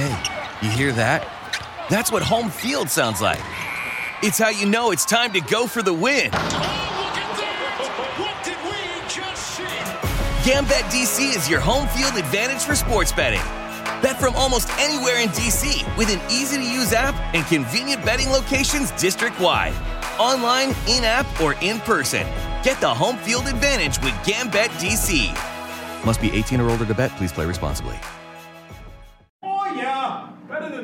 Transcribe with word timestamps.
Hey, 0.00 0.66
you 0.66 0.70
hear 0.70 0.92
that? 0.92 1.28
That's 1.90 2.10
what 2.10 2.22
home 2.22 2.48
field 2.48 2.88
sounds 2.88 3.20
like. 3.20 3.42
It's 4.22 4.38
how 4.38 4.48
you 4.48 4.64
know 4.64 4.92
it's 4.92 5.04
time 5.04 5.30
to 5.34 5.42
go 5.42 5.66
for 5.66 5.82
the 5.82 5.92
win. 5.92 6.30
GambetDC 10.40 11.36
is 11.36 11.50
your 11.50 11.60
home 11.60 11.86
field 11.88 12.16
advantage 12.16 12.62
for 12.62 12.74
sports 12.74 13.12
betting. 13.12 13.42
Bet 14.00 14.18
from 14.18 14.34
almost 14.36 14.70
anywhere 14.78 15.20
in 15.20 15.28
DC 15.28 15.84
with 15.98 16.08
an 16.08 16.20
easy 16.30 16.56
to 16.56 16.64
use 16.64 16.94
app 16.94 17.14
and 17.34 17.44
convenient 17.44 18.02
betting 18.02 18.30
locations 18.30 18.92
district 18.92 19.38
wide. 19.38 19.74
Online, 20.18 20.70
in 20.88 21.04
app, 21.04 21.26
or 21.42 21.56
in 21.60 21.78
person. 21.80 22.26
Get 22.64 22.80
the 22.80 22.88
home 22.88 23.18
field 23.18 23.48
advantage 23.48 23.98
with 24.02 24.14
Gambit 24.24 24.70
DC. 24.80 25.28
Must 26.06 26.22
be 26.22 26.32
18 26.32 26.58
or 26.58 26.70
older 26.70 26.86
to 26.86 26.94
bet. 26.94 27.10
Please 27.18 27.34
play 27.34 27.44
responsibly. 27.44 28.00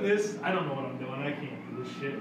This. 0.06 0.38
I 0.40 0.52
don't 0.52 0.68
know 0.68 0.74
what 0.74 0.84
I'm 0.84 0.98
doing. 0.98 1.20
I 1.20 1.32
can't 1.32 1.76
do 1.76 1.82
this 1.82 1.92
shit. 1.98 2.14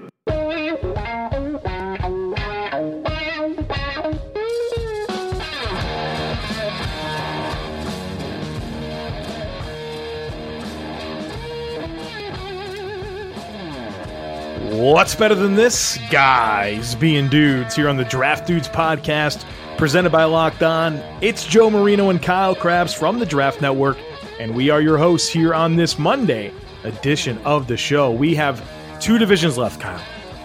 What's 14.72 15.14
better 15.14 15.36
than 15.36 15.54
this? 15.54 15.96
Guys 16.10 16.96
being 16.96 17.28
dudes 17.28 17.76
here 17.76 17.88
on 17.88 17.96
the 17.96 18.04
Draft 18.04 18.48
Dudes 18.48 18.68
podcast, 18.68 19.44
presented 19.78 20.10
by 20.10 20.24
Locked 20.24 20.64
On. 20.64 20.96
It's 21.20 21.46
Joe 21.46 21.70
Marino 21.70 22.10
and 22.10 22.20
Kyle 22.20 22.56
Crabbs 22.56 22.92
from 22.92 23.20
the 23.20 23.26
Draft 23.26 23.60
Network, 23.60 23.96
and 24.40 24.56
we 24.56 24.70
are 24.70 24.80
your 24.80 24.98
hosts 24.98 25.28
here 25.28 25.54
on 25.54 25.76
this 25.76 26.00
Monday 26.00 26.52
edition 26.86 27.38
of 27.44 27.66
the 27.68 27.76
show. 27.76 28.10
We 28.10 28.34
have 28.34 28.66
two 29.00 29.18
divisions 29.18 29.58
left, 29.58 29.80
Kyle 29.80 30.02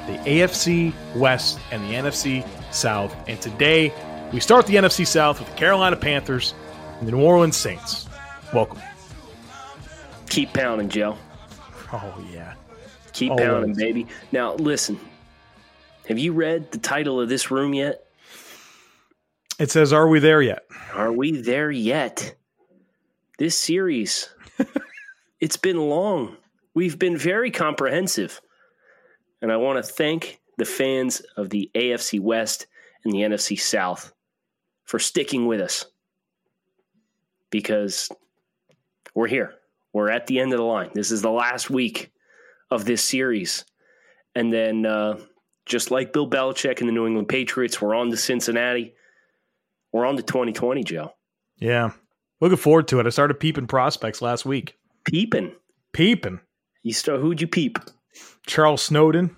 the 0.08 0.18
AFC 0.20 0.94
West 1.16 1.60
and 1.72 1.84
the 1.84 1.94
NFC 1.94 2.46
South. 2.74 3.16
And 3.28 3.40
today 3.42 3.94
we 4.34 4.40
start 4.40 4.66
the 4.66 4.76
NFC 4.76 5.06
South 5.06 5.40
with 5.40 5.50
the 5.50 5.56
Carolina 5.56 5.96
Panthers 5.96 6.54
and 7.00 7.08
the 7.08 7.12
New 7.12 7.22
Orleans 7.22 7.58
Saints. 7.58 8.08
Welcome. 8.54 8.80
Keep 10.30 10.54
pounding, 10.54 10.90
Joe. 10.90 11.18
Oh, 11.94 12.26
yeah. 12.32 12.54
Keep 13.12 13.32
Always. 13.32 13.46
pounding, 13.46 13.74
baby. 13.76 14.08
Now, 14.32 14.54
listen. 14.54 14.98
Have 16.08 16.18
you 16.18 16.32
read 16.32 16.72
the 16.72 16.78
title 16.78 17.20
of 17.20 17.28
this 17.28 17.52
room 17.52 17.74
yet? 17.74 18.06
It 19.60 19.72
says, 19.72 19.92
Are 19.92 20.08
we 20.08 20.20
there 20.20 20.42
yet? 20.42 20.64
Are 20.94 21.12
we 21.12 21.42
there 21.42 21.70
yet? 21.70 22.34
This 23.40 23.58
series, 23.58 24.30
it's 25.42 25.58
been 25.58 25.76
long. 25.76 26.38
We've 26.74 26.98
been 26.98 27.18
very 27.18 27.52
comprehensive. 27.52 28.42
And 29.42 29.52
I 29.52 29.58
want 29.58 29.84
to 29.84 29.92
thank 29.92 30.40
the 30.58 30.66
fans 30.66 31.22
of 31.38 31.50
the 31.50 31.70
AFC 31.76 32.20
West 32.20 32.68
and 33.04 33.14
the 33.14 33.20
NFC 33.20 33.60
South 33.60 34.14
for 34.84 35.00
sticking 35.00 35.48
with 35.48 35.60
us 35.62 35.86
because 37.50 38.10
we're 39.16 39.28
here. 39.28 39.54
We're 39.94 40.10
at 40.10 40.28
the 40.28 40.40
end 40.40 40.54
of 40.54 40.58
the 40.58 40.64
line. 40.64 40.92
This 40.94 41.12
is 41.12 41.22
the 41.22 41.32
last 41.32 41.70
week 41.70 42.12
of 42.70 42.86
this 42.86 43.04
series. 43.04 43.66
And 44.36 44.54
then, 44.54 44.86
uh, 44.86 45.20
just 45.66 45.92
like 45.92 46.14
Bill 46.14 46.30
Belichick 46.30 46.80
and 46.80 46.88
the 46.88 46.94
New 46.94 47.06
England 47.06 47.28
Patriots, 47.28 47.82
we're 47.82 47.96
on 47.96 48.10
to 48.12 48.18
Cincinnati. 48.18 48.94
We're 49.92 50.06
on 50.06 50.16
to 50.16 50.24
2020, 50.24 50.84
Joe. 50.84 51.14
Yeah. 51.58 51.92
Looking 52.40 52.58
forward 52.58 52.88
to 52.90 53.00
it. 53.00 53.06
I 53.06 53.10
started 53.10 53.36
peeping 53.36 53.68
prospects 53.68 54.22
last 54.22 54.46
week. 54.46 54.78
Peeping. 55.04 55.54
Peeping. 55.92 56.40
You 56.84 56.94
start, 56.94 57.22
who'd 57.22 57.42
you 57.42 57.48
peep? 57.48 57.80
Charles 58.46 58.82
Snowden, 58.82 59.36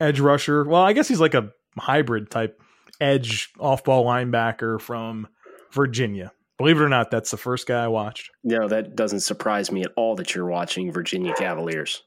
edge 0.00 0.20
rusher. 0.20 0.64
Well, 0.64 0.82
I 0.82 0.92
guess 0.92 1.08
he's 1.08 1.20
like 1.20 1.34
a 1.34 1.50
hybrid 1.76 2.30
type 2.30 2.60
edge 3.00 3.50
off 3.58 3.84
ball 3.84 4.04
linebacker 4.04 4.80
from 4.80 5.28
Virginia. 5.72 6.32
Believe 6.56 6.80
it 6.80 6.82
or 6.82 6.88
not, 6.88 7.10
that's 7.10 7.30
the 7.30 7.36
first 7.36 7.66
guy 7.66 7.84
I 7.84 7.88
watched. 7.88 8.30
No, 8.42 8.66
that 8.68 8.96
doesn't 8.96 9.20
surprise 9.20 9.70
me 9.70 9.82
at 9.82 9.92
all 9.96 10.16
that 10.16 10.34
you're 10.34 10.46
watching 10.46 10.90
Virginia 10.92 11.32
Cavaliers. 11.34 12.02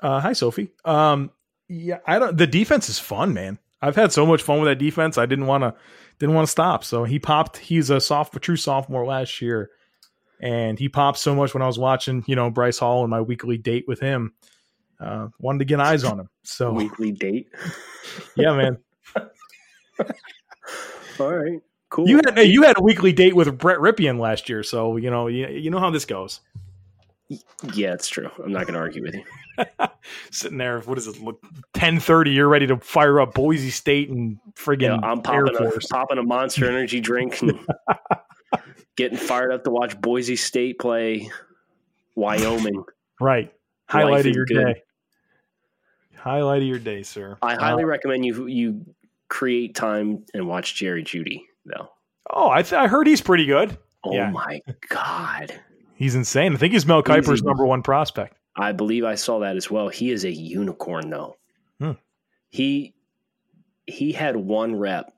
Uh, 0.00 0.20
hi, 0.20 0.32
Sophie. 0.32 0.70
Um, 0.84 1.30
yeah, 1.68 1.98
I 2.06 2.18
don't. 2.18 2.36
The 2.36 2.46
defense 2.46 2.88
is 2.88 2.98
fun, 2.98 3.34
man. 3.34 3.58
I've 3.82 3.96
had 3.96 4.12
so 4.12 4.26
much 4.26 4.42
fun 4.42 4.60
with 4.60 4.68
that 4.68 4.82
defense. 4.82 5.18
I 5.18 5.26
didn't 5.26 5.46
want 5.46 5.64
to 5.64 5.74
didn't 6.18 6.34
want 6.34 6.46
to 6.46 6.50
stop. 6.50 6.84
So 6.84 7.04
he 7.04 7.18
popped. 7.18 7.56
He's 7.56 7.90
a 7.90 8.00
soft, 8.00 8.40
true 8.40 8.56
sophomore 8.56 9.06
last 9.06 9.40
year, 9.40 9.70
and 10.40 10.78
he 10.78 10.88
popped 10.88 11.18
so 11.18 11.34
much 11.34 11.54
when 11.54 11.62
I 11.62 11.66
was 11.66 11.78
watching, 11.78 12.24
you 12.26 12.34
know, 12.34 12.50
Bryce 12.50 12.78
Hall 12.78 13.02
and 13.02 13.10
my 13.10 13.20
weekly 13.20 13.58
date 13.58 13.84
with 13.86 14.00
him. 14.00 14.32
Uh, 14.98 15.28
wanted 15.38 15.60
to 15.60 15.64
get 15.64 15.80
eyes 15.80 16.04
on 16.04 16.20
him. 16.20 16.28
So 16.42 16.72
Weekly 16.74 17.12
date. 17.12 17.48
yeah, 18.36 18.54
man. 18.54 18.78
All 21.20 21.34
right. 21.34 21.60
Cool. 21.90 22.08
You 22.08 22.20
had 22.24 22.38
you 22.38 22.62
had 22.62 22.78
a 22.78 22.82
weekly 22.82 23.12
date 23.12 23.34
with 23.34 23.58
Brett 23.58 23.78
Rypien 23.78 24.20
last 24.20 24.48
year, 24.48 24.62
so 24.62 24.96
you 24.96 25.10
know 25.10 25.26
you, 25.26 25.48
you 25.48 25.70
know 25.70 25.80
how 25.80 25.90
this 25.90 26.04
goes. 26.04 26.40
yeah, 27.28 27.92
it's 27.92 28.08
true. 28.08 28.30
I'm 28.42 28.52
not 28.52 28.66
going 28.66 28.74
to 28.74 28.80
argue 28.80 29.02
with 29.02 29.16
you. 29.16 29.24
Sitting 30.30 30.56
there, 30.56 30.80
what 30.82 30.98
is 30.98 31.08
it? 31.08 31.16
Ten 31.74 31.98
thirty. 31.98 32.30
You're 32.30 32.48
ready 32.48 32.68
to 32.68 32.76
fire 32.76 33.20
up 33.20 33.34
Boise 33.34 33.70
State 33.70 34.08
and 34.08 34.38
friggin' 34.54 34.82
Yeah, 34.82 34.98
I'm 35.02 35.20
popping 35.20 35.56
a, 35.56 35.70
popping 35.90 36.18
a 36.18 36.22
monster 36.22 36.66
energy 36.66 37.00
drink 37.00 37.42
and 37.42 37.58
getting 39.00 39.16
fired 39.18 39.50
up 39.52 39.64
to 39.64 39.70
watch 39.70 39.98
Boise 40.00 40.36
State 40.36 40.78
play 40.78 41.30
Wyoming. 42.14 42.84
Right. 43.20 43.52
Highlight 43.88 44.26
of 44.26 44.34
your 44.34 44.44
good. 44.46 44.64
day. 44.74 44.82
Highlight 46.16 46.62
of 46.62 46.68
your 46.68 46.78
day, 46.78 47.02
sir. 47.02 47.38
I 47.42 47.54
highly 47.54 47.84
Uh, 47.84 47.86
recommend 47.88 48.24
you 48.26 48.46
you 48.46 48.84
create 49.28 49.74
time 49.74 50.24
and 50.34 50.46
watch 50.46 50.74
Jerry 50.74 51.02
Jeudy 51.02 51.42
though. 51.64 51.88
oh, 52.30 52.50
I 52.50 52.62
th- 52.62 52.74
I 52.78 52.88
heard 52.88 53.06
he's 53.06 53.20
pretty 53.22 53.46
good. 53.46 53.76
Oh 54.04 54.12
Yeah. 54.12 54.30
my 54.30 54.60
god. 54.88 55.58
He's 55.94 56.14
insane. 56.14 56.54
I 56.54 56.56
think 56.56 56.72
he's 56.72 56.86
Mel 56.86 57.02
Kiper's 57.02 57.42
number 57.42 57.64
one 57.66 57.82
prospect. 57.82 58.36
I 58.56 58.72
believe 58.72 59.04
I 59.04 59.14
saw 59.14 59.38
that 59.40 59.56
as 59.56 59.70
well. 59.70 59.88
He 59.88 60.10
is 60.10 60.24
a 60.24 60.30
unicorn 60.30 61.08
though. 61.10 61.36
Hmm. 61.78 61.92
He 62.50 62.94
he 63.86 64.12
had 64.12 64.36
one 64.36 64.76
rep. 64.76 65.14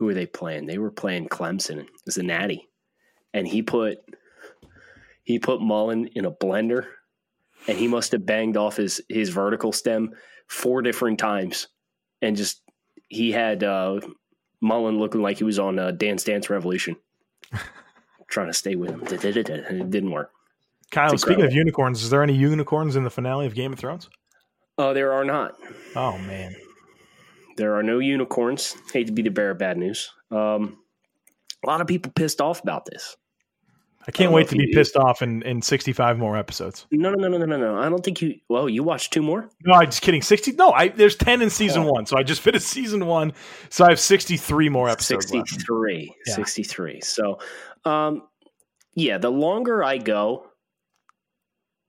Who 0.00 0.06
were 0.06 0.14
they 0.14 0.24
playing? 0.24 0.64
They 0.64 0.78
were 0.78 0.90
playing 0.90 1.28
Clemson 1.28 1.86
as 2.08 2.16
a 2.16 2.22
natty. 2.22 2.66
And 3.34 3.46
he 3.46 3.60
put 3.60 3.98
he 5.24 5.38
put 5.38 5.60
Mullen 5.60 6.06
in 6.14 6.24
a 6.24 6.32
blender 6.32 6.86
and 7.68 7.76
he 7.76 7.86
must 7.86 8.12
have 8.12 8.24
banged 8.24 8.56
off 8.56 8.78
his 8.78 9.02
his 9.10 9.28
vertical 9.28 9.72
stem 9.72 10.14
four 10.46 10.80
different 10.80 11.18
times. 11.18 11.68
And 12.22 12.34
just 12.34 12.62
he 13.08 13.30
had 13.30 13.62
uh 13.62 14.00
Mullen 14.62 14.98
looking 14.98 15.20
like 15.20 15.36
he 15.36 15.44
was 15.44 15.58
on 15.58 15.78
uh, 15.78 15.90
Dance 15.90 16.24
Dance 16.24 16.48
Revolution. 16.48 16.96
Trying 18.28 18.46
to 18.46 18.54
stay 18.54 18.76
with 18.76 18.90
him. 18.90 19.02
It 19.02 19.90
didn't 19.90 20.12
work. 20.12 20.30
Kyle, 20.90 21.16
speaking 21.18 21.44
of 21.44 21.52
unicorns, 21.52 22.02
is 22.02 22.08
there 22.08 22.22
any 22.22 22.34
unicorns 22.34 22.96
in 22.96 23.04
the 23.04 23.10
finale 23.10 23.46
of 23.46 23.54
Game 23.54 23.74
of 23.74 23.78
Thrones? 23.78 24.08
Oh, 24.78 24.94
there 24.94 25.12
are 25.12 25.26
not. 25.26 25.56
Oh 25.94 26.16
man. 26.16 26.56
There 27.60 27.76
are 27.76 27.82
no 27.82 27.98
unicorns. 27.98 28.74
Hate 28.90 29.08
to 29.08 29.12
be 29.12 29.20
the 29.20 29.28
bearer 29.28 29.50
of 29.50 29.58
bad 29.58 29.76
news. 29.76 30.10
Um, 30.30 30.78
a 31.62 31.66
lot 31.66 31.82
of 31.82 31.86
people 31.86 32.10
pissed 32.10 32.40
off 32.40 32.62
about 32.62 32.86
this. 32.86 33.18
I 34.08 34.12
can't 34.12 34.30
know 34.30 34.36
wait 34.36 34.48
to 34.48 34.56
be 34.56 34.64
do. 34.64 34.72
pissed 34.72 34.96
off 34.96 35.20
in, 35.20 35.42
in 35.42 35.60
65 35.60 36.16
more 36.18 36.38
episodes. 36.38 36.86
No, 36.90 37.10
no, 37.10 37.28
no, 37.28 37.36
no, 37.36 37.44
no, 37.44 37.58
no. 37.58 37.76
I 37.78 37.90
don't 37.90 38.02
think 38.02 38.22
you. 38.22 38.36
Well, 38.48 38.66
you 38.66 38.82
watched 38.82 39.12
two 39.12 39.20
more. 39.20 39.50
No, 39.66 39.74
I'm 39.74 39.84
just 39.86 40.00
kidding. 40.00 40.22
60. 40.22 40.52
No, 40.52 40.72
I 40.72 40.88
there's 40.88 41.16
10 41.16 41.42
in 41.42 41.50
season 41.50 41.82
Oh. 41.82 41.92
one. 41.92 42.06
So 42.06 42.16
I 42.16 42.22
just 42.22 42.40
finished 42.40 42.66
season 42.66 43.04
one. 43.04 43.34
So 43.68 43.84
I 43.84 43.90
have 43.90 44.00
63 44.00 44.70
more 44.70 44.88
episodes 44.88 45.30
left. 45.34 45.50
63. 45.50 46.14
Yeah. 46.26 46.34
63. 46.34 47.00
So, 47.02 47.40
um, 47.84 48.22
yeah, 48.94 49.18
the 49.18 49.30
longer 49.30 49.84
I 49.84 49.98
go, 49.98 50.46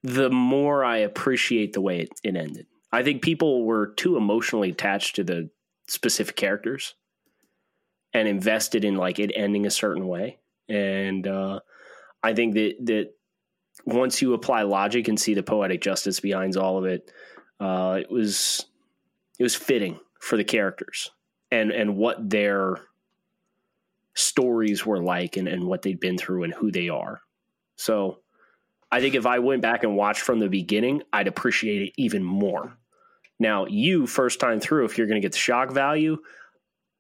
the 0.04 0.30
more 0.30 0.84
I 0.84 0.98
appreciate 0.98 1.72
the 1.72 1.82
way 1.82 2.02
it, 2.02 2.10
it 2.26 2.36
ended. 2.36 2.68
I 2.92 3.04
think 3.04 3.22
people 3.22 3.64
were 3.64 3.88
too 3.88 4.18
emotionally 4.18 4.72
attached 4.72 5.16
to 5.16 5.24
the 5.24 5.50
specific 5.92 6.38
characters 6.38 6.96
and 8.14 8.26
invested 8.26 8.86
in 8.86 8.96
like 8.96 9.20
it 9.20 9.32
ending 9.36 9.66
a 9.66 9.72
certain 9.72 10.08
way. 10.08 10.40
And 10.70 11.28
uh, 11.28 11.60
I 12.24 12.34
think 12.34 12.54
that 12.54 12.76
that 12.86 13.14
once 13.86 14.22
you 14.22 14.34
apply 14.34 14.64
logic 14.64 15.10
and 15.10 15.20
see 15.20 15.34
the 15.34 15.44
poetic 15.44 15.82
justice 15.82 16.22
behind 16.22 16.56
all 16.56 16.78
of 16.78 16.86
it, 16.86 17.12
uh, 17.60 17.98
it 18.00 18.10
was 18.10 18.66
it 19.38 19.44
was 19.44 19.56
fitting 19.56 20.00
for 20.22 20.38
the 20.38 20.46
characters 20.46 21.12
and 21.52 21.72
and 21.72 21.98
what 21.98 22.30
their 22.30 22.78
stories 24.16 24.86
were 24.86 25.02
like 25.02 25.36
and, 25.36 25.48
and 25.48 25.66
what 25.66 25.82
they'd 25.82 26.00
been 26.00 26.18
through 26.18 26.44
and 26.44 26.54
who 26.54 26.72
they 26.72 26.88
are. 26.88 27.22
So 27.76 28.20
I 28.92 29.02
think 29.02 29.16
if 29.16 29.26
I 29.26 29.40
went 29.40 29.62
back 29.62 29.84
and 29.84 29.98
watched 29.98 30.22
from 30.22 30.40
the 30.40 30.50
beginning, 30.50 31.04
I'd 31.12 31.28
appreciate 31.28 31.82
it 31.82 31.94
even 31.98 32.24
more. 32.24 32.78
Now, 33.42 33.66
you 33.66 34.06
first 34.08 34.40
time 34.40 34.60
through, 34.60 34.86
if 34.86 34.98
you're 34.98 35.08
going 35.08 35.20
to 35.20 35.26
get 35.26 35.32
the 35.32 35.38
shock 35.38 35.72
value, 35.72 36.18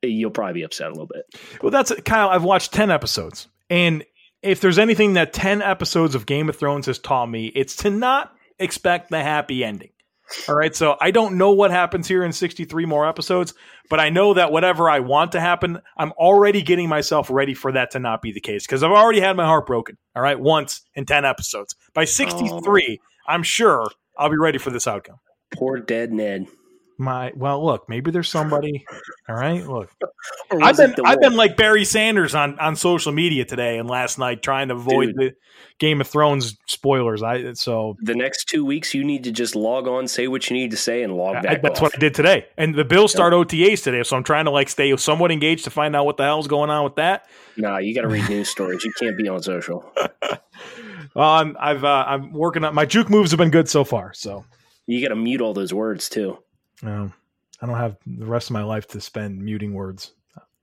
you'll 0.01 0.31
probably 0.31 0.53
be 0.53 0.63
upset 0.63 0.87
a 0.87 0.89
little 0.89 1.07
bit. 1.07 1.23
Well, 1.61 1.71
that's 1.71 1.93
Kyle. 2.03 2.29
I've 2.29 2.43
watched 2.43 2.73
10 2.73 2.89
episodes 2.89 3.47
and 3.69 4.03
if 4.43 4.59
there's 4.59 4.79
anything 4.79 5.13
that 5.13 5.33
10 5.33 5.61
episodes 5.61 6.15
of 6.15 6.25
Game 6.25 6.49
of 6.49 6.55
Thrones 6.55 6.87
has 6.87 6.99
taught 6.99 7.27
me, 7.27 7.51
it's 7.55 7.77
to 7.77 7.89
not 7.89 8.33
expect 8.59 9.09
the 9.09 9.21
happy 9.21 9.63
ending. 9.63 9.91
All 10.47 10.55
right. 10.55 10.75
So 10.75 10.97
I 10.99 11.11
don't 11.11 11.37
know 11.37 11.51
what 11.51 11.71
happens 11.71 12.07
here 12.07 12.23
in 12.23 12.31
63 12.31 12.85
more 12.85 13.07
episodes, 13.07 13.53
but 13.89 13.99
I 13.99 14.09
know 14.09 14.33
that 14.33 14.51
whatever 14.51 14.89
I 14.89 14.99
want 14.99 15.33
to 15.33 15.41
happen, 15.41 15.79
I'm 15.97 16.11
already 16.13 16.61
getting 16.61 16.89
myself 16.89 17.29
ready 17.29 17.53
for 17.53 17.71
that 17.73 17.91
to 17.91 17.99
not 17.99 18.21
be 18.21 18.31
the 18.31 18.39
case 18.39 18.65
because 18.65 18.81
I've 18.81 18.91
already 18.91 19.19
had 19.19 19.35
my 19.35 19.45
heart 19.45 19.67
broken. 19.67 19.97
All 20.15 20.21
right. 20.21 20.39
Once 20.39 20.81
in 20.95 21.05
10 21.05 21.25
episodes. 21.25 21.75
By 21.93 22.05
63, 22.05 22.99
oh. 22.99 23.05
I'm 23.31 23.43
sure 23.43 23.85
I'll 24.17 24.29
be 24.29 24.37
ready 24.37 24.57
for 24.57 24.69
this 24.69 24.87
outcome. 24.87 25.17
Poor 25.51 25.79
dead 25.79 26.11
Ned. 26.11 26.47
My 26.97 27.31
well 27.35 27.65
look 27.65 27.89
maybe 27.89 28.11
there's 28.11 28.29
somebody. 28.29 28.85
All 29.27 29.35
right 29.35 29.65
look. 29.65 29.89
I've 30.61 30.77
been 30.77 30.93
i've 31.03 31.19
been 31.19 31.35
like 31.35 31.57
barry 31.57 31.83
sanders 31.83 32.35
on 32.35 32.59
on 32.59 32.75
social 32.75 33.11
media 33.11 33.43
today 33.43 33.79
and 33.79 33.89
last 33.89 34.19
night 34.19 34.43
trying 34.43 34.67
to 34.67 34.75
avoid 34.75 35.07
Dude, 35.07 35.15
the 35.15 35.35
game 35.79 35.99
of 35.99 36.07
thrones 36.07 36.57
spoilers. 36.67 37.23
I 37.23 37.53
so 37.53 37.97
the 38.01 38.13
next 38.13 38.45
two 38.45 38.63
weeks 38.63 38.93
you 38.93 39.03
need 39.03 39.23
to 39.23 39.31
just 39.31 39.55
log 39.55 39.87
on 39.87 40.07
say 40.07 40.27
what 40.27 40.47
you 40.49 40.55
need 40.55 40.69
to 40.71 40.77
say 40.77 41.01
and 41.01 41.17
log 41.17 41.41
back 41.41 41.45
I, 41.45 41.55
that's 41.55 41.79
off. 41.79 41.81
what 41.81 41.95
i 41.95 41.99
did 41.99 42.13
today. 42.13 42.45
And 42.55 42.75
the 42.75 42.85
bills 42.85 43.11
start 43.11 43.33
yep. 43.33 43.47
otas 43.47 43.83
today 43.83 44.03
so 44.03 44.15
i'm 44.15 44.23
trying 44.23 44.45
to 44.45 44.51
like 44.51 44.69
stay 44.69 44.95
somewhat 44.97 45.31
engaged 45.31 45.63
to 45.63 45.71
find 45.71 45.95
out 45.95 46.05
what 46.05 46.17
the 46.17 46.23
hell's 46.23 46.47
going 46.47 46.69
on 46.69 46.83
with 46.83 46.95
that. 46.97 47.25
No 47.57 47.71
nah, 47.71 47.77
you 47.79 47.95
got 47.95 48.01
to 48.01 48.09
read 48.09 48.29
news 48.29 48.49
stories. 48.51 48.83
You 48.83 48.93
can't 48.99 49.17
be 49.17 49.27
on 49.27 49.41
social. 49.41 49.91
Well 51.13 51.29
i'm 51.29 51.57
i've 51.59 51.83
uh, 51.83 52.05
i'm 52.07 52.31
working 52.31 52.63
on 52.63 52.73
my 52.73 52.85
juke 52.85 53.09
moves 53.09 53.31
have 53.31 53.37
been 53.37 53.49
good 53.49 53.67
so 53.69 53.83
far 53.83 54.13
so 54.13 54.45
you 54.87 55.01
got 55.01 55.09
to 55.09 55.15
mute 55.15 55.41
all 55.41 55.53
those 55.53 55.73
words 55.73 56.09
too 56.09 56.37
no, 56.81 57.11
I 57.61 57.65
don't 57.65 57.77
have 57.77 57.97
the 58.05 58.25
rest 58.25 58.49
of 58.49 58.53
my 58.53 58.63
life 58.63 58.87
to 58.89 59.01
spend 59.01 59.41
muting 59.41 59.73
words, 59.73 60.13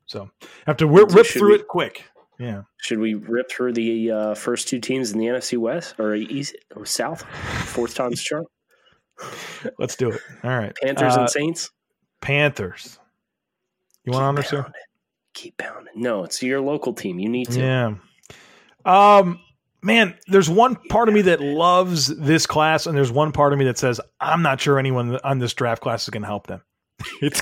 so 0.07 0.31
I 0.43 0.47
have 0.67 0.77
to 0.79 0.87
rip, 0.87 1.13
rip 1.13 1.27
through 1.27 1.51
we, 1.51 1.55
it 1.57 1.69
quick. 1.69 2.05
Yeah. 2.39 2.63
Should 2.79 2.99
we 2.99 3.15
rip 3.15 3.51
through 3.51 3.73
the 3.73 4.11
uh, 4.11 4.35
first 4.35 4.69
two 4.69 4.81
teams 4.81 5.13
in 5.13 5.19
the 5.19 5.27
NFC 5.27 5.59
West 5.59 5.95
or 5.99 6.15
East 6.15 6.57
or 6.77 6.87
South? 6.87 7.23
Fourth 7.67 7.95
time's 7.95 8.23
charm. 8.23 8.47
Let's 9.79 9.97
do 9.97 10.11
it. 10.11 10.21
All 10.45 10.57
right. 10.57 10.77
Panthers 10.81 11.17
uh, 11.17 11.21
and 11.21 11.31
Saints. 11.31 11.71
Panthers. 12.21 12.99
You 14.05 14.13
want 14.13 14.23
to 14.23 14.29
understand? 14.29 14.67
Keep 15.35 15.59
pounding. 15.59 15.95
No, 15.97 16.23
it's 16.23 16.41
your 16.43 16.61
local 16.61 16.93
team. 16.93 17.19
You 17.19 17.29
need 17.29 17.51
to. 17.51 17.61
Yeah. 17.61 17.95
Um, 18.85 19.41
man, 19.83 20.17
there's 20.27 20.51
one 20.51 20.77
part 20.77 21.09
of 21.09 21.15
me 21.15 21.23
that 21.23 21.41
loves 21.41 22.07
this 22.07 22.47
class, 22.47 22.87
and 22.87 22.97
there's 22.97 23.13
one 23.13 23.33
part 23.33 23.53
of 23.53 23.59
me 23.59 23.65
that 23.67 23.79
says 23.79 24.01
I'm 24.21 24.43
not 24.43 24.61
sure 24.61 24.79
anyone 24.79 25.19
on 25.25 25.39
this 25.39 25.55
draft 25.55 25.83
class 25.83 26.03
is 26.05 26.11
going 26.11 26.23
to 26.23 26.29
help 26.29 26.47
them. 26.47 26.63
it's 27.23 27.41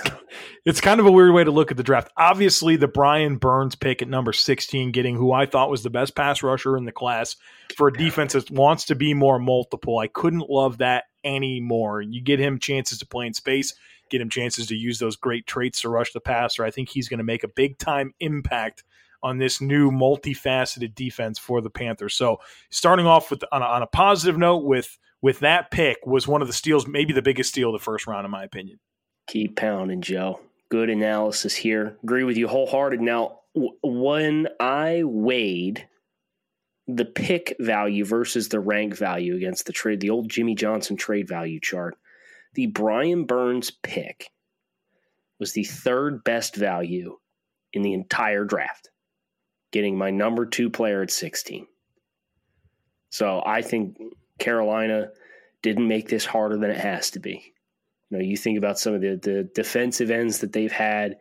it's 0.66 0.80
kind 0.80 1.00
of 1.00 1.06
a 1.06 1.10
weird 1.10 1.32
way 1.32 1.42
to 1.42 1.50
look 1.50 1.70
at 1.70 1.76
the 1.76 1.82
draft. 1.82 2.12
Obviously, 2.16 2.76
the 2.76 2.88
Brian 2.88 3.36
Burns 3.36 3.74
pick 3.74 4.02
at 4.02 4.08
number 4.08 4.32
16, 4.32 4.92
getting 4.92 5.16
who 5.16 5.32
I 5.32 5.46
thought 5.46 5.70
was 5.70 5.82
the 5.82 5.90
best 5.90 6.14
pass 6.14 6.42
rusher 6.42 6.76
in 6.76 6.84
the 6.84 6.92
class 6.92 7.36
for 7.74 7.88
a 7.88 7.92
defense 7.92 8.34
that 8.34 8.50
wants 8.50 8.84
to 8.86 8.94
be 8.94 9.14
more 9.14 9.38
multiple. 9.38 9.98
I 9.98 10.08
couldn't 10.08 10.50
love 10.50 10.78
that 10.78 11.04
anymore. 11.24 12.02
You 12.02 12.20
get 12.20 12.38
him 12.38 12.58
chances 12.58 12.98
to 12.98 13.06
play 13.06 13.26
in 13.26 13.34
space, 13.34 13.74
get 14.10 14.20
him 14.20 14.28
chances 14.28 14.66
to 14.66 14.76
use 14.76 14.98
those 14.98 15.16
great 15.16 15.46
traits 15.46 15.80
to 15.80 15.88
rush 15.88 16.12
the 16.12 16.20
passer. 16.20 16.62
I 16.62 16.70
think 16.70 16.90
he's 16.90 17.08
going 17.08 17.18
to 17.18 17.24
make 17.24 17.42
a 17.42 17.48
big 17.48 17.78
time 17.78 18.12
impact 18.20 18.84
on 19.26 19.38
this 19.38 19.60
new 19.60 19.90
multifaceted 19.90 20.94
defense 20.94 21.38
for 21.38 21.60
the 21.60 21.68
Panthers. 21.68 22.14
So 22.14 22.38
starting 22.70 23.06
off 23.06 23.30
with 23.30 23.42
on 23.50 23.60
a, 23.60 23.64
on 23.64 23.82
a 23.82 23.86
positive 23.86 24.38
note 24.38 24.64
with 24.64 24.96
with 25.20 25.40
that 25.40 25.70
pick 25.70 26.06
was 26.06 26.28
one 26.28 26.42
of 26.42 26.46
the 26.46 26.54
steals, 26.54 26.86
maybe 26.86 27.12
the 27.12 27.22
biggest 27.22 27.50
steal 27.50 27.74
of 27.74 27.80
the 27.80 27.84
first 27.84 28.06
round, 28.06 28.24
in 28.24 28.30
my 28.30 28.44
opinion. 28.44 28.78
Keep 29.26 29.56
pounding, 29.56 30.00
Joe. 30.00 30.40
Good 30.68 30.88
analysis 30.88 31.54
here. 31.54 31.96
Agree 32.04 32.22
with 32.22 32.36
you 32.36 32.46
wholehearted. 32.46 33.00
Now, 33.00 33.40
w- 33.54 33.76
when 33.82 34.46
I 34.60 35.02
weighed 35.04 35.88
the 36.86 37.04
pick 37.04 37.56
value 37.58 38.04
versus 38.04 38.48
the 38.48 38.60
rank 38.60 38.96
value 38.96 39.34
against 39.34 39.66
the 39.66 39.72
trade, 39.72 40.00
the 40.00 40.10
old 40.10 40.28
Jimmy 40.28 40.54
Johnson 40.54 40.96
trade 40.96 41.26
value 41.26 41.58
chart, 41.60 41.96
the 42.54 42.66
Brian 42.66 43.24
Burns 43.24 43.72
pick 43.82 44.30
was 45.40 45.52
the 45.52 45.64
third 45.64 46.22
best 46.22 46.54
value 46.54 47.16
in 47.72 47.82
the 47.82 47.94
entire 47.94 48.44
draft 48.44 48.90
getting 49.76 49.98
my 49.98 50.10
number 50.10 50.46
two 50.46 50.70
player 50.70 51.02
at 51.02 51.10
16. 51.10 51.66
So 53.10 53.42
I 53.44 53.60
think 53.60 53.98
Carolina 54.38 55.08
didn't 55.60 55.86
make 55.86 56.08
this 56.08 56.24
harder 56.24 56.56
than 56.56 56.70
it 56.70 56.80
has 56.80 57.10
to 57.10 57.20
be. 57.20 57.52
You 58.08 58.16
know, 58.16 58.24
you 58.24 58.38
think 58.38 58.56
about 58.56 58.78
some 58.78 58.94
of 58.94 59.02
the, 59.02 59.20
the 59.22 59.50
defensive 59.54 60.10
ends 60.10 60.38
that 60.38 60.54
they've 60.54 60.72
had 60.72 61.16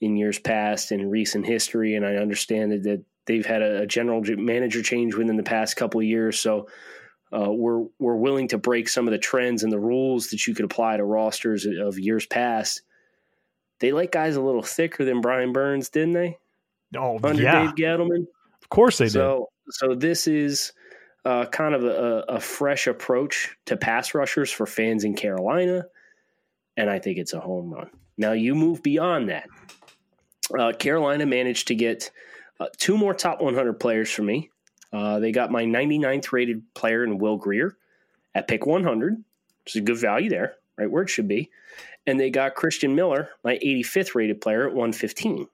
in 0.00 0.16
years 0.16 0.38
past 0.38 0.92
in 0.92 1.10
recent 1.10 1.44
history, 1.44 1.96
and 1.96 2.06
I 2.06 2.18
understand 2.18 2.70
that, 2.70 2.82
that 2.84 3.04
they've 3.26 3.44
had 3.44 3.62
a, 3.62 3.82
a 3.82 3.86
general 3.88 4.22
manager 4.36 4.80
change 4.80 5.16
within 5.16 5.36
the 5.36 5.42
past 5.42 5.74
couple 5.74 5.98
of 5.98 6.06
years. 6.06 6.38
So 6.38 6.68
uh, 7.36 7.50
we're 7.50 7.84
we're 7.98 8.14
willing 8.14 8.46
to 8.48 8.58
break 8.58 8.88
some 8.88 9.08
of 9.08 9.12
the 9.12 9.18
trends 9.18 9.64
and 9.64 9.72
the 9.72 9.80
rules 9.80 10.28
that 10.28 10.46
you 10.46 10.54
could 10.54 10.64
apply 10.64 10.98
to 10.98 11.04
rosters 11.04 11.66
of 11.66 11.98
years 11.98 12.26
past. 12.26 12.82
They 13.80 13.90
like 13.90 14.12
guys 14.12 14.36
a 14.36 14.40
little 14.40 14.62
thicker 14.62 15.04
than 15.04 15.20
Brian 15.20 15.52
Burns, 15.52 15.88
didn't 15.88 16.12
they? 16.12 16.38
Oh, 16.96 17.18
under 17.22 17.42
yeah. 17.42 17.64
Dave 17.64 17.74
Gettleman. 17.74 18.26
Of 18.62 18.68
course 18.68 18.98
they 18.98 19.08
so, 19.08 19.48
did. 19.66 19.74
So 19.74 19.94
this 19.94 20.26
is 20.26 20.72
uh, 21.24 21.46
kind 21.46 21.74
of 21.74 21.84
a, 21.84 22.24
a, 22.28 22.40
fresh 22.40 22.86
approach 22.86 23.56
to 23.66 23.76
pass 23.76 24.14
rushers 24.14 24.50
for 24.50 24.66
fans 24.66 25.04
in 25.04 25.14
Carolina, 25.14 25.84
and 26.76 26.88
I 26.88 26.98
think 26.98 27.18
it's 27.18 27.34
a 27.34 27.40
home 27.40 27.70
run. 27.70 27.90
Now 28.16 28.32
you 28.32 28.54
move 28.54 28.82
beyond 28.82 29.28
that. 29.28 29.48
Uh, 30.58 30.72
Carolina 30.72 31.26
managed 31.26 31.68
to 31.68 31.74
get 31.74 32.10
uh, 32.60 32.66
two 32.78 32.96
more 32.96 33.14
top 33.14 33.40
100 33.40 33.74
players 33.74 34.10
for 34.10 34.22
me. 34.22 34.50
Uh, 34.92 35.18
they 35.18 35.32
got 35.32 35.50
my 35.50 35.64
99th 35.64 36.32
rated 36.32 36.62
player 36.74 37.04
in 37.04 37.18
Will 37.18 37.36
Grier 37.36 37.76
at 38.34 38.48
pick 38.48 38.64
100, 38.64 39.16
which 39.64 39.76
is 39.76 39.82
a 39.82 39.84
good 39.84 39.98
value 39.98 40.30
there, 40.30 40.54
right 40.78 40.90
where 40.90 41.02
it 41.02 41.10
should 41.10 41.28
be. 41.28 41.50
And 42.06 42.18
they 42.18 42.30
got 42.30 42.54
Christian 42.54 42.94
Miller, 42.94 43.28
my 43.44 43.58
85th 43.58 44.14
rated 44.14 44.40
player 44.40 44.66
at 44.66 44.74
115. 44.74 45.46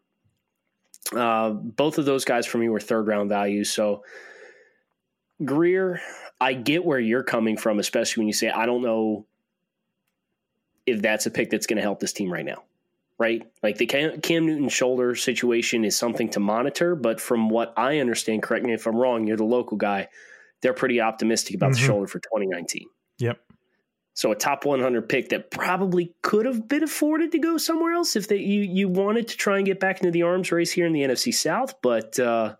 Uh, 1.14 1.50
both 1.50 1.98
of 1.98 2.04
those 2.04 2.24
guys 2.24 2.46
for 2.46 2.58
me 2.58 2.68
were 2.68 2.80
third 2.80 3.06
round 3.06 3.28
values. 3.28 3.70
So 3.70 4.04
Grier, 5.44 6.00
I 6.40 6.54
get 6.54 6.84
where 6.84 6.98
you're 6.98 7.22
coming 7.22 7.56
from, 7.56 7.78
especially 7.78 8.22
when 8.22 8.28
you 8.28 8.32
say, 8.32 8.50
I 8.50 8.66
don't 8.66 8.82
know 8.82 9.26
if 10.86 11.02
that's 11.02 11.26
a 11.26 11.30
pick 11.30 11.50
that's 11.50 11.66
going 11.66 11.76
to 11.76 11.82
help 11.82 12.00
this 12.00 12.12
team 12.12 12.32
right 12.32 12.44
now. 12.44 12.64
Right? 13.16 13.48
Like 13.62 13.78
the 13.78 13.86
Cam, 13.86 14.20
Cam 14.20 14.46
Newton 14.46 14.68
shoulder 14.68 15.14
situation 15.14 15.84
is 15.84 15.96
something 15.96 16.30
to 16.30 16.40
monitor, 16.40 16.96
but 16.96 17.20
from 17.20 17.48
what 17.48 17.72
I 17.76 17.98
understand, 17.98 18.42
correct 18.42 18.66
me 18.66 18.74
if 18.74 18.86
I'm 18.86 18.96
wrong, 18.96 19.26
you're 19.26 19.36
the 19.36 19.44
local 19.44 19.76
guy. 19.76 20.08
They're 20.62 20.74
pretty 20.74 21.00
optimistic 21.00 21.54
about 21.54 21.72
mm-hmm. 21.72 21.80
the 21.80 21.86
shoulder 21.86 22.06
for 22.08 22.18
2019. 22.18 22.88
Yep. 23.18 23.38
So 24.14 24.32
a 24.32 24.36
top 24.36 24.64
100 24.64 25.08
pick 25.08 25.28
that 25.28 25.50
probably 25.50 26.12
could 26.34 26.46
have 26.46 26.66
been 26.66 26.82
afforded 26.82 27.30
to 27.30 27.38
go 27.38 27.56
somewhere 27.56 27.92
else 27.92 28.16
if 28.16 28.26
they 28.26 28.38
you 28.38 28.62
you 28.62 28.88
wanted 28.88 29.28
to 29.28 29.36
try 29.36 29.56
and 29.56 29.66
get 29.66 29.78
back 29.78 30.00
into 30.00 30.10
the 30.10 30.24
arms 30.24 30.50
race 30.50 30.72
here 30.72 30.84
in 30.84 30.92
the 30.92 31.02
NFC 31.02 31.32
South. 31.32 31.80
But 31.80 32.18
uh, 32.18 32.56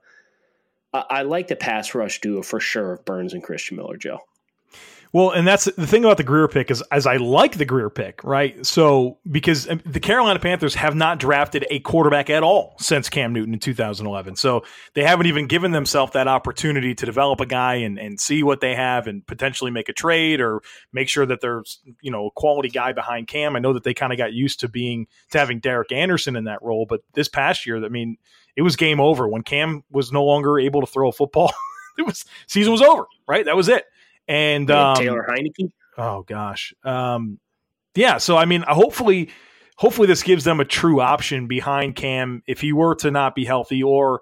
I, 0.93 1.05
I 1.11 1.23
like 1.23 1.49
the 1.49 1.57
pass 1.57 1.93
rush 1.93 2.21
duo 2.21 2.43
for 2.43 2.61
sure 2.61 2.93
of 2.93 3.05
Burns 3.05 3.35
and 3.35 3.43
Christian 3.43 3.77
Miller, 3.77 3.97
Joe. 3.97 4.21
Well, 5.15 5.31
and 5.31 5.47
that's 5.47 5.67
the 5.67 5.87
thing 5.87 6.05
about 6.05 6.17
the 6.17 6.25
Grier 6.25 6.49
pick 6.49 6.73
is 6.73 6.83
as 6.91 7.07
I 7.07 7.19
like 7.19 7.57
the 7.57 7.65
Grier 7.65 7.89
pick, 7.89 8.25
right? 8.25 8.67
So 8.67 9.19
because 9.31 9.71
um, 9.71 9.81
the 9.87 10.01
Carolina 10.01 10.41
Panthers 10.41 10.75
have 10.75 10.97
not 10.97 11.21
drafted 11.21 11.65
a 11.71 11.79
quarterback 11.79 12.31
at 12.31 12.43
all 12.43 12.75
since 12.81 13.09
Cam 13.09 13.33
Newton 13.33 13.55
in 13.55 13.61
2011. 13.61 14.35
So 14.35 14.65
they 14.95 15.05
haven't 15.05 15.27
even 15.27 15.47
given 15.47 15.71
themselves 15.71 16.15
that 16.15 16.27
opportunity 16.27 16.97
to 16.97 17.07
develop 17.07 17.39
a 17.39 17.47
guy 17.47 17.77
and, 17.77 17.97
and 17.97 18.19
see 18.19 18.43
what 18.43 18.61
they 18.61 18.75
have 18.75 19.07
and 19.07 19.25
potentially 19.25 19.71
make 19.71 19.89
a 19.89 19.93
trade 19.93 20.41
or 20.41 20.63
make 20.93 21.09
sure 21.09 21.27
that 21.27 21.41
there's, 21.41 21.79
you 22.01 22.11
know, 22.11 22.27
a 22.27 22.31
quality 22.33 22.69
guy 22.69 22.93
behind 22.93 23.29
Cam. 23.29 23.55
I 23.55 23.61
know 23.61 23.73
that 23.73 23.85
they 23.85 23.95
kind 23.95 24.13
of 24.13 24.19
got 24.19 24.33
used 24.33 24.59
to 24.61 24.69
being 24.69 25.07
to 25.31 25.39
having 25.39 25.61
Derek 25.61 25.93
Anderson 25.93 26.35
in 26.35 26.43
that 26.45 26.61
role, 26.61 26.87
but 26.87 27.03
this 27.13 27.29
past 27.29 27.67
year, 27.67 27.85
I 27.85 27.89
mean, 27.89 28.17
it 28.57 28.63
was 28.63 28.75
game 28.75 28.99
over 28.99 29.29
when 29.29 29.45
Cam 29.45 29.85
was 29.93 30.11
no 30.11 30.25
longer 30.25 30.59
able 30.59 30.81
to 30.81 30.89
throw 30.89 31.09
a 31.09 31.13
football. 31.13 31.53
it 31.99 32.03
was 32.03 32.25
season 32.49 32.73
was 32.73 32.83
over, 32.83 33.05
right? 33.29 33.45
That 33.45 33.55
was 33.55 33.69
it. 33.69 33.85
And 34.27 34.71
um, 34.71 34.97
Taylor 34.97 35.27
Heinicke. 35.29 35.71
Oh 35.97 36.23
gosh, 36.23 36.75
um, 36.85 37.39
yeah. 37.95 38.19
So 38.19 38.37
I 38.37 38.47
mean, 38.47 38.65
hopefully, 38.67 39.31
hopefully 39.77 40.07
this 40.07 40.23
gives 40.23 40.45
them 40.45 40.61
a 40.61 40.65
true 40.65 41.01
option 41.01 41.47
behind 41.47 41.97
Cam 41.97 42.43
if 42.47 42.61
he 42.61 42.73
were 42.73 42.95
to 42.97 43.11
not 43.11 43.35
be 43.35 43.45
healthy, 43.45 43.83
or 43.83 44.21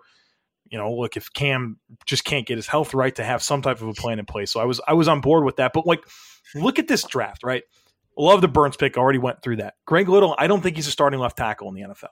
you 0.71 0.79
know, 0.79 0.93
look 0.93 1.17
if 1.17 1.33
Cam 1.33 1.79
just 2.07 2.25
can't 2.25 2.47
get 2.47 2.57
his 2.57 2.67
health 2.67 2.95
right 2.95 3.15
to 3.15 3.23
have 3.23 3.43
some 3.43 3.63
type 3.63 3.81
of 3.81 3.89
a 3.89 3.95
plan 3.95 4.19
in 4.19 4.27
place. 4.27 4.51
So 4.51 4.61
I 4.61 4.65
was 4.65 4.81
I 4.87 4.95
was 4.95 5.07
on 5.07 5.21
board 5.21 5.45
with 5.45 5.57
that. 5.57 5.73
But 5.73 5.87
like, 5.87 6.05
look 6.55 6.79
at 6.79 6.89
this 6.89 7.05
draft, 7.05 7.45
right? 7.45 7.63
Love 8.19 8.41
the 8.41 8.49
Burns 8.49 8.77
pick. 8.77 8.97
Already 8.97 9.19
went 9.19 9.43
through 9.43 9.57
that. 9.57 9.75
Greg 9.87 10.09
Little, 10.09 10.35
I 10.39 10.47
don't 10.47 10.63
think 10.63 10.77
he's 10.77 10.87
a 10.87 10.91
starting 10.91 11.21
left 11.21 11.37
tackle 11.37 11.69
in 11.69 11.75
the 11.75 11.83
NFL. 11.83 12.09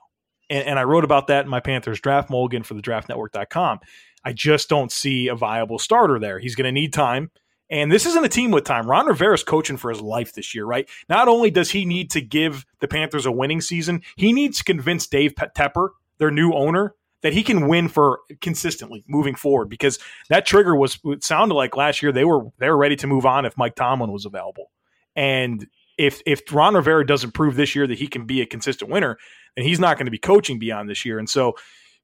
And, 0.49 0.67
and 0.67 0.79
I 0.79 0.83
wrote 0.83 1.03
about 1.03 1.27
that 1.27 1.45
in 1.45 1.49
my 1.49 1.59
Panthers 1.59 1.99
draft 1.99 2.29
mulligan 2.29 2.63
for 2.63 2.73
the 2.73 2.81
draftnetwork.com. 2.81 3.79
I 4.23 4.33
just 4.33 4.69
don't 4.69 4.91
see 4.91 5.27
a 5.27 5.35
viable 5.35 5.79
starter 5.79 6.19
there. 6.19 6.39
He's 6.39 6.55
going 6.55 6.65
to 6.65 6.71
need 6.71 6.93
time. 6.93 7.31
And 7.71 7.89
this 7.89 8.05
isn't 8.05 8.25
a 8.25 8.29
team 8.29 8.51
with 8.51 8.65
time. 8.65 8.89
Ron 8.89 9.07
Rivera's 9.07 9.43
coaching 9.43 9.77
for 9.77 9.89
his 9.89 10.01
life 10.01 10.33
this 10.33 10.53
year, 10.53 10.65
right? 10.65 10.87
Not 11.07 11.29
only 11.29 11.49
does 11.49 11.71
he 11.71 11.85
need 11.85 12.11
to 12.11 12.21
give 12.21 12.65
the 12.79 12.87
Panthers 12.87 13.25
a 13.25 13.31
winning 13.31 13.61
season, 13.61 14.01
he 14.17 14.33
needs 14.33 14.57
to 14.57 14.63
convince 14.65 15.07
Dave 15.07 15.33
Tepper, 15.35 15.89
their 16.17 16.31
new 16.31 16.51
owner, 16.51 16.93
that 17.21 17.33
he 17.33 17.43
can 17.43 17.67
win 17.67 17.87
for 17.87 18.19
consistently 18.41 19.03
moving 19.07 19.35
forward 19.35 19.69
because 19.69 19.99
that 20.29 20.45
trigger 20.45 20.75
was 20.75 20.99
it 21.05 21.23
sounded 21.23 21.55
like 21.55 21.77
last 21.77 22.01
year 22.01 22.11
they 22.11 22.25
were 22.25 22.47
they 22.57 22.67
were 22.67 22.77
ready 22.77 22.95
to 22.95 23.07
move 23.07 23.25
on 23.25 23.45
if 23.45 23.57
Mike 23.57 23.75
Tomlin 23.75 24.11
was 24.11 24.25
available. 24.25 24.71
And 25.15 25.65
if 25.97 26.21
if 26.25 26.41
Ron 26.51 26.75
Rivera 26.75 27.05
doesn't 27.05 27.31
prove 27.31 27.55
this 27.55 27.75
year 27.75 27.87
that 27.87 27.99
he 27.99 28.07
can 28.07 28.25
be 28.25 28.41
a 28.41 28.45
consistent 28.45 28.91
winner, 28.91 29.17
then 29.55 29.65
he's 29.65 29.79
not 29.79 29.97
going 29.97 30.05
to 30.07 30.11
be 30.11 30.17
coaching 30.17 30.59
beyond 30.59 30.89
this 30.89 31.05
year. 31.05 31.19
And 31.19 31.29
so 31.29 31.55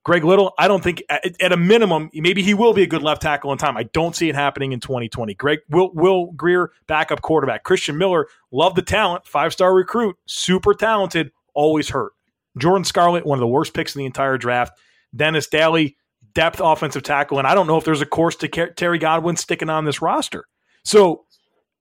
Greg 0.03 0.23
Little, 0.23 0.53
I 0.57 0.69
don't 0.69 0.81
think 0.81 1.03
at, 1.09 1.41
at, 1.41 1.51
a 1.51 1.57
minimum, 1.57 2.09
maybe 2.13 2.41
he 2.41 2.53
will 2.53 2.73
be 2.73 2.83
a 2.83 2.87
good 2.87 3.01
left 3.01 3.21
tackle 3.21 3.51
in 3.51 3.57
time. 3.57 3.75
I 3.75 3.83
don't 3.83 4.15
see 4.15 4.29
it 4.29 4.35
happening 4.35 4.71
in 4.71 4.79
2020. 4.79 5.33
Greg 5.33 5.59
Will 5.69 5.91
Will 5.93 6.31
Grier, 6.31 6.71
backup 6.87 7.21
quarterback. 7.21 7.63
Christian 7.63 7.97
Miller, 7.97 8.27
love 8.51 8.75
the 8.75 8.81
talent, 8.81 9.27
five 9.27 9.51
star 9.51 9.73
recruit, 9.73 10.15
super 10.25 10.73
talented, 10.73 11.31
always 11.53 11.89
hurt. 11.89 12.13
Jordan 12.57 12.85
Scarlett, 12.85 13.25
one 13.25 13.37
of 13.37 13.41
the 13.41 13.47
worst 13.47 13.73
picks 13.73 13.95
in 13.95 13.99
the 13.99 14.05
entire 14.05 14.37
draft. 14.37 14.79
Dennis 15.15 15.47
Daly, 15.47 15.97
depth 16.33 16.61
offensive 16.61 17.03
tackle, 17.03 17.39
and 17.39 17.47
I 17.47 17.53
don't 17.53 17.67
know 17.67 17.77
if 17.77 17.83
there's 17.83 18.01
a 18.01 18.05
course 18.05 18.35
to 18.37 18.47
Terry 18.47 18.99
Godwin 18.99 19.35
sticking 19.35 19.69
on 19.69 19.85
this 19.85 20.01
roster. 20.01 20.45
So 20.83 21.25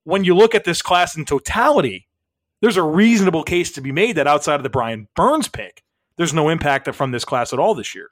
when 0.03 0.23
you 0.23 0.35
look 0.35 0.55
at 0.55 0.63
this 0.63 0.81
class 0.81 1.15
in 1.15 1.25
totality, 1.25 2.07
there's 2.61 2.77
a 2.77 2.83
reasonable 2.83 3.43
case 3.43 3.71
to 3.73 3.81
be 3.81 3.91
made 3.91 4.15
that 4.15 4.27
outside 4.27 4.55
of 4.55 4.63
the 4.63 4.69
Brian 4.69 5.07
Burns 5.15 5.47
pick, 5.47 5.83
there's 6.17 6.33
no 6.33 6.49
impact 6.49 6.93
from 6.93 7.11
this 7.11 7.23
class 7.25 7.53
at 7.53 7.59
all 7.59 7.75
this 7.75 7.95
year. 7.95 8.09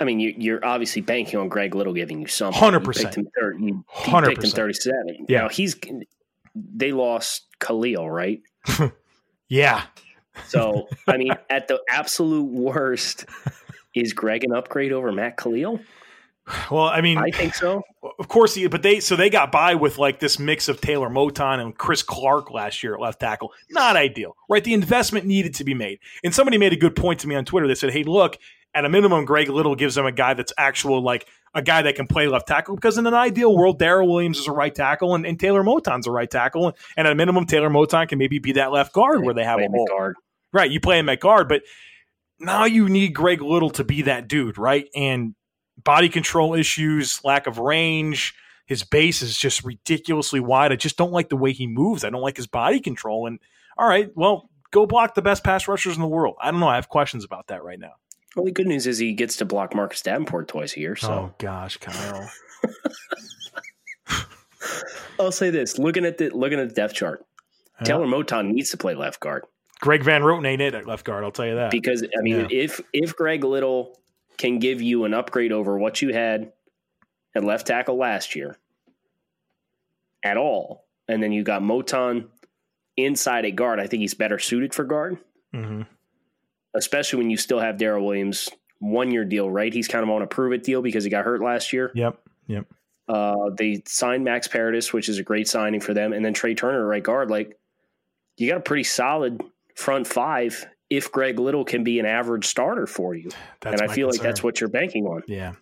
I 0.00 0.04
mean, 0.04 0.18
you, 0.20 0.56
are 0.56 0.64
obviously 0.64 1.02
banking 1.02 1.38
on 1.38 1.48
Greg 1.48 1.74
Little 1.74 1.92
giving 1.92 2.20
you 2.20 2.26
something. 2.26 2.58
Hundred 2.58 2.84
percent. 2.84 3.14
Picked 3.14 4.44
him 4.44 4.50
thirty-seven. 4.50 5.26
Yeah, 5.28 5.42
now, 5.42 5.48
he's 5.48 5.76
they 6.54 6.92
lost 6.92 7.46
Kalil, 7.60 8.10
right? 8.10 8.40
yeah. 9.48 9.82
So 10.48 10.88
I 11.06 11.16
mean, 11.16 11.32
at 11.48 11.68
the 11.68 11.80
absolute 11.88 12.50
worst, 12.50 13.26
is 13.94 14.12
Greg 14.12 14.44
an 14.44 14.52
upgrade 14.52 14.92
over 14.92 15.12
Matt 15.12 15.36
Kalil? 15.36 15.80
Well, 16.70 16.84
I 16.84 17.00
mean, 17.00 17.16
I 17.16 17.30
think 17.30 17.54
so. 17.54 17.82
Of 18.18 18.28
course, 18.28 18.58
but 18.68 18.82
they 18.82 19.00
so 19.00 19.16
they 19.16 19.30
got 19.30 19.50
by 19.50 19.74
with 19.76 19.96
like 19.96 20.20
this 20.20 20.38
mix 20.38 20.68
of 20.68 20.80
Taylor 20.80 21.08
Moton 21.08 21.58
and 21.58 21.76
Chris 21.76 22.02
Clark 22.02 22.50
last 22.50 22.82
year 22.82 22.94
at 22.94 23.00
left 23.00 23.20
tackle. 23.20 23.52
Not 23.70 23.96
ideal, 23.96 24.36
right? 24.48 24.62
The 24.62 24.74
investment 24.74 25.24
needed 25.24 25.54
to 25.54 25.64
be 25.64 25.72
made. 25.72 26.00
And 26.22 26.34
somebody 26.34 26.58
made 26.58 26.74
a 26.74 26.76
good 26.76 26.96
point 26.96 27.20
to 27.20 27.28
me 27.28 27.34
on 27.34 27.46
Twitter. 27.46 27.66
They 27.66 27.74
said, 27.74 27.92
"Hey, 27.92 28.02
look, 28.02 28.38
at 28.74 28.84
a 28.84 28.88
minimum, 28.88 29.24
Greg 29.24 29.48
Little 29.48 29.74
gives 29.74 29.94
them 29.94 30.04
a 30.04 30.12
guy 30.12 30.34
that's 30.34 30.52
actual 30.58 31.00
like 31.00 31.26
a 31.54 31.62
guy 31.62 31.82
that 31.82 31.94
can 31.94 32.06
play 32.06 32.26
left 32.26 32.48
tackle 32.48 32.74
because 32.74 32.98
in 32.98 33.06
an 33.06 33.14
ideal 33.14 33.56
world, 33.56 33.80
Daryl 33.80 34.08
Williams 34.08 34.38
is 34.38 34.48
a 34.48 34.52
right 34.52 34.74
tackle 34.74 35.14
and, 35.14 35.24
and 35.24 35.38
Taylor 35.38 35.62
Moton's 35.62 36.06
a 36.06 36.10
right 36.10 36.30
tackle, 36.30 36.74
and 36.96 37.06
at 37.06 37.12
a 37.12 37.14
minimum, 37.14 37.46
Taylor 37.46 37.70
Moton 37.70 38.08
can 38.08 38.18
maybe 38.18 38.38
be 38.38 38.52
that 38.52 38.72
left 38.72 38.92
guard 38.92 39.22
where 39.24 39.34
they 39.34 39.44
have 39.44 39.60
a 39.60 39.68
hole. 39.68 39.86
Guard. 39.86 40.16
Right, 40.52 40.70
you 40.70 40.80
play 40.80 40.98
him 40.98 41.08
at 41.08 41.20
guard, 41.20 41.48
but 41.48 41.62
now 42.38 42.64
you 42.64 42.88
need 42.88 43.14
Greg 43.14 43.40
Little 43.40 43.70
to 43.70 43.84
be 43.84 44.02
that 44.02 44.28
dude, 44.28 44.58
right? 44.58 44.88
And 44.94 45.34
body 45.82 46.08
control 46.08 46.54
issues, 46.54 47.22
lack 47.24 47.46
of 47.46 47.58
range. 47.58 48.34
His 48.66 48.82
base 48.82 49.20
is 49.20 49.36
just 49.36 49.64
ridiculously 49.64 50.40
wide. 50.40 50.72
I 50.72 50.76
just 50.76 50.96
don't 50.96 51.12
like 51.12 51.28
the 51.28 51.36
way 51.36 51.52
he 51.52 51.66
moves. 51.66 52.04
I 52.04 52.10
don't 52.10 52.22
like 52.22 52.36
his 52.36 52.46
body 52.46 52.80
control. 52.80 53.26
And 53.26 53.38
all 53.76 53.86
right, 53.86 54.10
well, 54.14 54.48
go 54.70 54.86
block 54.86 55.14
the 55.14 55.22
best 55.22 55.44
pass 55.44 55.68
rushers 55.68 55.96
in 55.96 56.02
the 56.02 56.08
world. 56.08 56.36
I 56.40 56.50
don't 56.50 56.60
know. 56.60 56.68
I 56.68 56.76
have 56.76 56.88
questions 56.88 57.24
about 57.24 57.48
that 57.48 57.62
right 57.62 57.78
now. 57.78 57.92
Well, 58.34 58.46
the 58.46 58.52
good 58.52 58.66
news 58.66 58.86
is 58.86 58.98
he 58.98 59.12
gets 59.12 59.36
to 59.36 59.44
block 59.44 59.74
Marcus 59.74 60.02
Davenport 60.02 60.48
twice 60.48 60.76
a 60.76 60.80
year. 60.80 60.96
So. 60.96 61.12
Oh 61.12 61.34
gosh, 61.38 61.76
Kyle. 61.76 62.30
I'll 65.20 65.32
say 65.32 65.50
this: 65.50 65.78
looking 65.78 66.04
at 66.04 66.18
the 66.18 66.30
looking 66.30 66.58
at 66.58 66.68
the 66.68 66.74
depth 66.74 66.94
chart, 66.94 67.20
uh-huh. 67.20 67.80
yeah. 67.80 67.84
Taylor 67.84 68.06
Moton 68.06 68.52
needs 68.52 68.70
to 68.70 68.76
play 68.76 68.94
left 68.94 69.20
guard. 69.20 69.44
Greg 69.80 70.02
Van 70.02 70.22
Roten 70.22 70.46
ain't 70.46 70.62
it 70.62 70.74
at 70.74 70.86
left 70.86 71.04
guard. 71.04 71.24
I'll 71.24 71.30
tell 71.30 71.46
you 71.46 71.56
that. 71.56 71.70
Because 71.70 72.02
I 72.02 72.22
mean, 72.22 72.40
yeah. 72.40 72.46
if 72.50 72.80
if 72.92 73.14
Greg 73.14 73.44
Little 73.44 74.00
can 74.36 74.58
give 74.58 74.82
you 74.82 75.04
an 75.04 75.14
upgrade 75.14 75.52
over 75.52 75.78
what 75.78 76.02
you 76.02 76.12
had 76.12 76.52
at 77.34 77.44
left 77.44 77.66
tackle 77.66 77.96
last 77.96 78.36
year 78.36 78.56
at 80.22 80.36
all, 80.36 80.86
and 81.08 81.22
then 81.22 81.32
you 81.32 81.42
got 81.42 81.62
Moton 81.62 82.28
inside 82.96 83.44
a 83.44 83.50
guard, 83.50 83.80
I 83.80 83.86
think 83.86 84.00
he's 84.00 84.14
better 84.14 84.38
suited 84.38 84.74
for 84.74 84.84
guard. 84.84 85.18
Mm-hmm 85.54 85.82
especially 86.74 87.18
when 87.18 87.30
you 87.30 87.36
still 87.36 87.60
have 87.60 87.76
Daryl 87.76 88.04
Williams 88.04 88.48
one 88.80 89.10
year 89.10 89.24
deal, 89.24 89.50
right? 89.50 89.72
He's 89.72 89.88
kind 89.88 90.02
of 90.02 90.10
on 90.10 90.22
a 90.22 90.26
prove 90.26 90.52
it 90.52 90.64
deal 90.64 90.82
because 90.82 91.04
he 91.04 91.10
got 91.10 91.24
hurt 91.24 91.40
last 91.40 91.72
year. 91.72 91.90
Yep. 91.94 92.18
Yep. 92.48 92.66
Uh, 93.08 93.50
they 93.56 93.82
signed 93.86 94.24
Max 94.24 94.48
Paradis, 94.48 94.92
which 94.92 95.08
is 95.08 95.18
a 95.18 95.22
great 95.22 95.46
signing 95.46 95.80
for 95.80 95.94
them, 95.94 96.12
and 96.12 96.24
then 96.24 96.34
Trai 96.34 96.56
Turner, 96.56 96.86
right 96.86 97.02
guard. 97.02 97.30
Like 97.30 97.58
you 98.36 98.48
got 98.48 98.58
a 98.58 98.62
pretty 98.62 98.84
solid 98.84 99.42
front 99.74 100.06
five 100.06 100.66
if 100.96 101.10
Greg 101.12 101.38
Little 101.38 101.64
can 101.64 101.84
be 101.84 101.98
an 101.98 102.06
average 102.06 102.46
starter 102.46 102.86
for 102.86 103.14
you. 103.14 103.30
That's 103.60 103.80
and 103.80 103.90
I 103.90 103.94
feel 103.94 104.08
concern. 104.08 104.18
like 104.18 104.28
that's 104.28 104.42
what 104.42 104.60
you're 104.60 104.70
banking 104.70 105.06
on. 105.06 105.22
Yeah. 105.26 105.54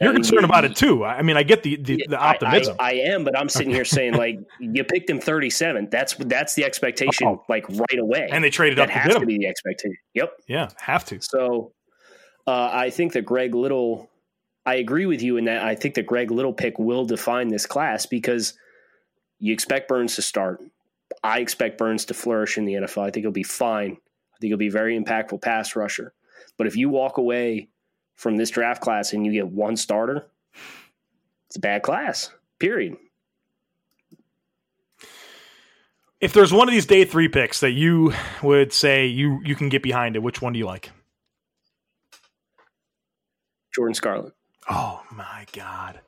You're 0.00 0.12
concerned 0.12 0.44
about 0.44 0.64
it 0.64 0.74
too. 0.74 1.04
I 1.04 1.22
mean, 1.22 1.36
I 1.36 1.44
get 1.44 1.62
the 1.62 1.76
the, 1.76 2.04
the 2.08 2.18
optimism. 2.18 2.76
I, 2.80 2.84
I, 2.84 2.88
I, 2.88 2.92
am, 3.12 3.24
but 3.24 3.38
I'm 3.38 3.48
sitting 3.48 3.70
here 3.70 3.84
saying 3.84 4.14
like 4.14 4.40
you 4.60 4.82
picked 4.82 5.08
him 5.08 5.20
37. 5.20 5.88
That's 5.90 6.14
that's 6.14 6.54
the 6.54 6.64
expectation, 6.64 7.28
oh. 7.28 7.44
like 7.48 7.68
right 7.68 7.98
away. 7.98 8.28
And 8.30 8.42
they 8.42 8.50
traded 8.50 8.78
that 8.78 8.88
up. 8.88 8.90
Has 8.90 9.14
to, 9.14 9.20
to 9.20 9.26
be 9.26 9.38
the 9.38 9.46
expectation. 9.46 9.96
Yep. 10.14 10.32
Yeah, 10.48 10.68
have 10.78 11.04
to. 11.06 11.20
So, 11.20 11.72
uh, 12.46 12.70
I 12.72 12.90
think 12.90 13.12
that 13.12 13.24
Greg 13.24 13.54
Little. 13.54 14.10
I 14.66 14.76
agree 14.76 15.04
with 15.04 15.20
you 15.20 15.36
in 15.36 15.44
that 15.44 15.62
I 15.62 15.74
think 15.74 15.94
that 15.94 16.06
Greg 16.06 16.30
Little 16.30 16.52
pick 16.52 16.78
will 16.78 17.04
define 17.04 17.48
this 17.48 17.66
class 17.66 18.06
because 18.06 18.54
you 19.38 19.52
expect 19.52 19.88
Burns 19.88 20.16
to 20.16 20.22
start. 20.22 20.60
I 21.22 21.40
expect 21.40 21.78
Burns 21.78 22.06
to 22.06 22.14
flourish 22.14 22.58
in 22.58 22.64
the 22.64 22.74
NFL. 22.74 23.02
I 23.02 23.10
think 23.10 23.24
he'll 23.24 23.30
be 23.30 23.42
fine. 23.42 23.98
Think 24.44 24.50
he'll 24.50 24.58
be 24.58 24.66
a 24.66 24.70
very 24.70 25.00
impactful 25.00 25.40
pass 25.40 25.74
rusher. 25.74 26.12
But 26.58 26.66
if 26.66 26.76
you 26.76 26.90
walk 26.90 27.16
away 27.16 27.70
from 28.14 28.36
this 28.36 28.50
draft 28.50 28.82
class 28.82 29.14
and 29.14 29.24
you 29.24 29.32
get 29.32 29.48
one 29.48 29.74
starter, 29.74 30.26
it's 31.46 31.56
a 31.56 31.60
bad 31.60 31.80
class. 31.80 32.30
Period. 32.58 32.98
If 36.20 36.34
there's 36.34 36.52
one 36.52 36.68
of 36.68 36.74
these 36.74 36.84
day 36.84 37.06
three 37.06 37.28
picks 37.28 37.60
that 37.60 37.70
you 37.70 38.12
would 38.42 38.74
say 38.74 39.06
you 39.06 39.40
you 39.46 39.54
can 39.54 39.70
get 39.70 39.82
behind 39.82 40.14
it, 40.14 40.18
which 40.18 40.42
one 40.42 40.52
do 40.52 40.58
you 40.58 40.66
like? 40.66 40.90
Jordan 43.74 43.94
Scarlett. 43.94 44.34
Oh 44.68 45.02
my 45.10 45.46
god. 45.54 46.00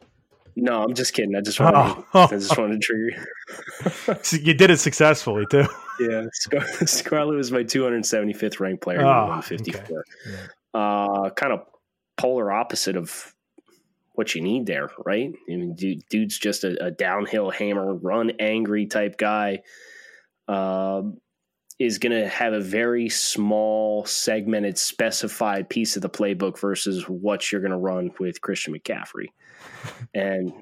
No, 0.57 0.83
I'm 0.83 0.93
just 0.93 1.15
kidding. 1.15 1.35
I 1.35 1.41
just 1.41 1.59
wanted, 1.59 2.05
oh. 2.13 2.25
I 2.25 2.27
just 2.27 2.59
wanted 2.59 2.83
to 2.83 2.87
trigger 2.87 3.13
you. 3.13 4.41
you 4.47 4.53
did 4.53 4.71
it 4.71 4.77
successfully 4.79 5.47
too. 5.51 5.67
Yeah, 6.01 6.27
Scar- 6.33 6.67
Scarlett 6.87 7.37
was 7.37 7.53
my 7.53 7.65
275th 7.65 8.61
ranked 8.61 8.83
player 8.83 9.01
oh, 9.01 9.29
154. 9.29 9.83
Okay. 9.83 9.95
Yeah. 10.29 10.81
Uh, 10.81 11.31
kind 11.31 11.53
of 11.53 11.67
polar 12.17 12.53
opposite 12.53 12.97
of 12.97 13.35
what 14.15 14.35
you 14.35 14.41
need 14.41 14.67
there, 14.67 14.91
right? 15.05 15.33
I 15.33 15.57
mean, 15.57 15.75
dude, 15.75 16.03
dude's 16.09 16.39
just 16.39 16.65
a, 16.65 16.87
a, 16.87 16.91
downhill 16.91 17.51
hammer, 17.51 17.95
run 17.95 18.33
angry 18.41 18.87
type 18.87 19.19
guy. 19.19 19.63
Uh, 20.49 21.03
is 21.79 21.99
going 21.99 22.13
to 22.13 22.27
have 22.27 22.55
a 22.55 22.61
very 22.61 23.09
small, 23.11 24.07
segmented, 24.07 24.79
specified 24.79 25.69
piece 25.69 25.97
of 25.97 26.03
the 26.03 26.09
playbook 26.09 26.59
versus 26.59 27.07
what 27.07 27.53
you're 27.53 27.61
going 27.61 27.71
to 27.71 27.77
run 27.77 28.11
with 28.19 28.41
Christian 28.41 28.75
McCaffrey. 28.75 29.27
and 30.15 30.53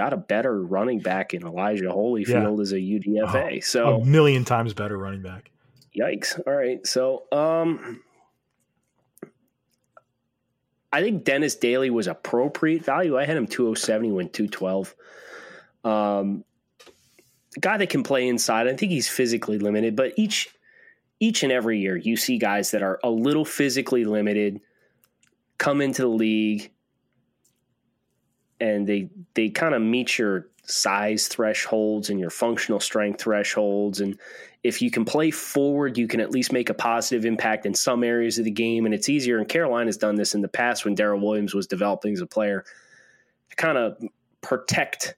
got 0.00 0.14
a 0.14 0.16
better 0.16 0.62
running 0.62 0.98
back 0.98 1.34
in 1.34 1.46
Elijah 1.46 1.84
Holyfield 1.84 2.56
yeah. 2.56 2.62
as 2.62 2.72
a 2.72 2.76
UDFA. 2.76 3.56
Oh, 3.58 3.60
so 3.60 4.00
a 4.00 4.04
million 4.06 4.46
times 4.46 4.72
better 4.72 4.96
running 4.96 5.20
back. 5.20 5.50
Yikes. 5.94 6.40
All 6.46 6.54
right. 6.54 6.86
So, 6.86 7.24
um, 7.30 8.00
I 10.90 11.02
think 11.02 11.24
Dennis 11.24 11.54
Daly 11.54 11.90
was 11.90 12.06
appropriate 12.06 12.82
value. 12.82 13.18
I 13.18 13.26
had 13.26 13.36
him 13.36 13.46
207, 13.46 14.04
he 14.06 14.10
went 14.10 14.32
212. 14.32 14.96
Um, 15.84 16.44
guy 17.60 17.76
that 17.76 17.90
can 17.90 18.02
play 18.02 18.26
inside. 18.26 18.68
I 18.68 18.76
think 18.76 18.92
he's 18.92 19.06
physically 19.06 19.58
limited, 19.58 19.96
but 19.96 20.14
each 20.16 20.48
each 21.22 21.42
and 21.42 21.52
every 21.52 21.78
year 21.78 21.98
you 21.98 22.16
see 22.16 22.38
guys 22.38 22.70
that 22.70 22.82
are 22.82 22.98
a 23.04 23.10
little 23.10 23.44
physically 23.44 24.06
limited 24.06 24.62
come 25.58 25.82
into 25.82 26.00
the 26.00 26.08
league 26.08 26.70
and 28.60 28.86
they 28.86 29.08
they 29.34 29.48
kind 29.48 29.74
of 29.74 29.82
meet 29.82 30.18
your 30.18 30.46
size 30.62 31.26
thresholds 31.26 32.10
and 32.10 32.20
your 32.20 32.30
functional 32.30 32.80
strength 32.80 33.20
thresholds 33.20 34.00
and 34.00 34.18
if 34.62 34.82
you 34.82 34.90
can 34.90 35.04
play 35.04 35.30
forward, 35.30 35.96
you 35.96 36.06
can 36.06 36.20
at 36.20 36.30
least 36.30 36.52
make 36.52 36.68
a 36.68 36.74
positive 36.74 37.24
impact 37.24 37.64
in 37.64 37.74
some 37.74 38.04
areas 38.04 38.38
of 38.38 38.44
the 38.44 38.50
game. 38.50 38.84
And 38.84 38.94
it's 38.94 39.08
easier. 39.08 39.38
And 39.38 39.48
Carolina 39.48 39.86
has 39.86 39.96
done 39.96 40.16
this 40.16 40.34
in 40.34 40.42
the 40.42 40.48
past 40.48 40.84
when 40.84 40.94
Daryl 40.94 41.20
Williams 41.20 41.54
was 41.54 41.66
developing 41.66 42.12
as 42.12 42.20
a 42.20 42.26
player 42.26 42.64
to 43.48 43.56
kind 43.56 43.78
of 43.78 43.96
protect 44.42 45.14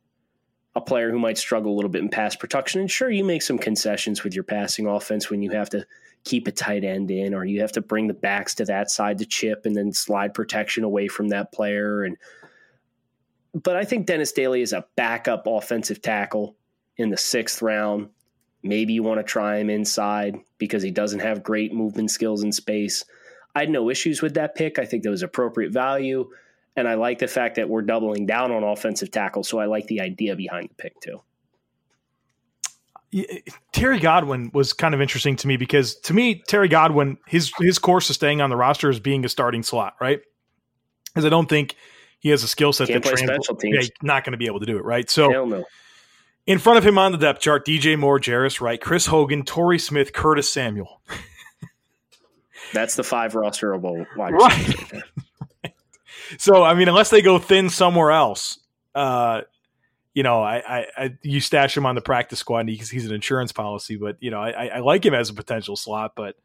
a 0.75 0.81
player 0.81 1.11
who 1.11 1.19
might 1.19 1.39
struggle 1.39 1.73
a 1.73 1.75
little 1.75 1.91
bit 1.91 2.03
in 2.03 2.09
pass 2.09 2.37
protection. 2.37 2.81
And 2.81 2.91
sure, 2.91 3.11
you 3.11 3.25
make 3.25 3.43
some 3.43 3.59
concessions 3.59 4.23
with 4.25 4.35
your 4.35 4.45
passing 4.45 4.87
offense 4.87 5.29
when 5.29 5.43
you 5.43 5.51
have 5.51 5.69
to 5.71 5.85
keep 6.25 6.47
a 6.47 6.53
tight 6.53 6.85
end 6.85 7.11
in, 7.11 7.35
or 7.35 7.45
you 7.45 7.61
have 7.61 7.73
to 7.73 7.81
bring 7.81 8.07
the 8.07 8.15
backs 8.15 8.55
to 8.55 8.65
that 8.65 8.91
side 8.91 9.19
to 9.19 9.27
chip 9.27 9.67
and 9.67 9.77
then 9.77 9.93
slide 9.93 10.35
protection 10.35 10.85
away 10.85 11.09
from 11.09 11.29
that 11.29 11.53
player. 11.53 12.05
And 12.05 12.17
but 13.55 13.77
I 13.77 13.85
think 13.85 14.07
Dennis 14.07 14.33
Daly 14.33 14.63
is 14.63 14.73
a 14.73 14.87
backup 14.97 15.47
offensive 15.47 16.01
tackle 16.03 16.57
in 16.97 17.11
the 17.11 17.17
sixth 17.17 17.63
round. 17.63 18.09
Maybe 18.63 18.93
you 18.93 19.03
want 19.03 19.19
to 19.19 19.25
try 19.25 19.59
him 19.59 19.71
inside 19.71 20.39
because 20.59 20.83
he 20.83 20.91
doesn't 20.91 21.21
have 21.21 21.43
great 21.43 21.75
movement 21.75 22.11
skills 22.11 22.43
in 22.43 22.53
space. 22.53 23.05
I 23.55 23.61
had 23.61 23.71
no 23.71 23.91
issues 23.91 24.23
with 24.23 24.35
that 24.35 24.55
pick. 24.55 24.79
I 24.79 24.85
think 24.85 25.03
that 25.03 25.11
was 25.11 25.23
appropriate 25.23 25.73
value. 25.73 26.31
And 26.77 26.89
I 26.89 26.95
like 26.95 27.19
the 27.19 27.29
fact 27.29 27.57
that 27.57 27.69
we're 27.69 27.83
doubling 27.83 28.25
down 28.25 28.51
on 28.51 28.63
offensive 28.63 29.11
tackle. 29.11 29.43
So 29.43 29.59
I 29.59 29.67
like 29.67 29.87
the 29.89 30.01
idea 30.01 30.37
behind 30.37 30.71
the 30.71 30.75
pick 30.75 30.99
too. 31.01 31.21
Terry 33.73 33.99
Godwin 33.99 34.51
was 34.55 34.73
kind 34.73 34.95
of 34.95 35.03
interesting 35.03 35.37
to 35.37 35.47
me 35.47 35.59
because 35.59 35.97
to 35.97 36.15
me, 36.15 36.43
Terry 36.47 36.69
Godwin, 36.69 37.19
his 37.27 37.53
his 37.59 37.79
course 37.79 38.09
of 38.09 38.17
staying 38.17 38.41
on 38.41 38.49
the 38.49 38.57
roster 38.57 38.89
is 38.89 39.01
being 39.01 39.23
a 39.27 39.29
starting 39.29 39.63
slot, 39.63 39.97
right? 40.01 40.21
Because 41.07 41.27
I 41.27 41.29
don't 41.29 41.49
think 41.49 41.77
he 42.23 42.29
has 42.29 42.45
a 42.45 42.49
skill 42.49 42.73
set 42.73 42.87
that 42.87 43.02
play 43.02 43.14
trans- 43.14 43.29
special 43.29 43.57
teams. 43.57 43.88
yeah, 43.88 43.91
not 44.00 44.25
going 44.25 44.31
to 44.31 44.38
be 44.38 44.47
able 44.47 44.61
to 44.61 44.67
do 44.67 44.79
it, 44.79 44.85
right? 44.85 45.11
So 45.11 45.26
no. 45.26 45.64
in 46.47 46.61
front 46.61 46.79
of 46.79 46.87
him 46.87 46.97
on 46.97 47.11
the 47.11 47.19
depth 47.19 47.41
chart, 47.41 47.67
DJ 47.67 47.99
Moore, 47.99 48.21
Jarius 48.21 48.61
Wright, 48.61 48.81
Chris 48.81 49.07
Hogan, 49.07 49.45
Torrey 49.45 49.81
Smith, 49.81 50.12
Curtis 50.12 50.50
Samuel. 50.50 51.02
That's 52.73 52.95
the 52.95 53.02
five 53.02 53.33
rosterable 53.33 54.07
wide 54.17 54.33
Right. 54.33 55.02
So 56.38 56.62
I 56.62 56.73
mean, 56.73 56.88
unless 56.88 57.11
they 57.11 57.21
go 57.21 57.38
thin 57.38 57.69
somewhere 57.69 58.11
else, 58.11 58.59
uh, 58.95 59.43
you 60.14 60.23
know, 60.23 60.41
I, 60.41 60.79
I, 60.79 60.87
I 60.97 61.19
you 61.21 61.41
stash 61.41 61.76
him 61.76 61.85
on 61.85 61.95
the 61.95 62.00
practice 62.00 62.38
squad 62.38 62.64
because 62.64 62.88
he's 62.88 63.05
an 63.05 63.12
insurance 63.12 63.52
policy. 63.52 63.97
But 63.97 64.17
you 64.21 64.31
know, 64.31 64.41
I, 64.41 64.69
I 64.69 64.79
like 64.79 65.05
him 65.05 65.12
as 65.12 65.29
a 65.29 65.35
potential 65.35 65.76
slot. 65.76 66.12
But 66.17 66.37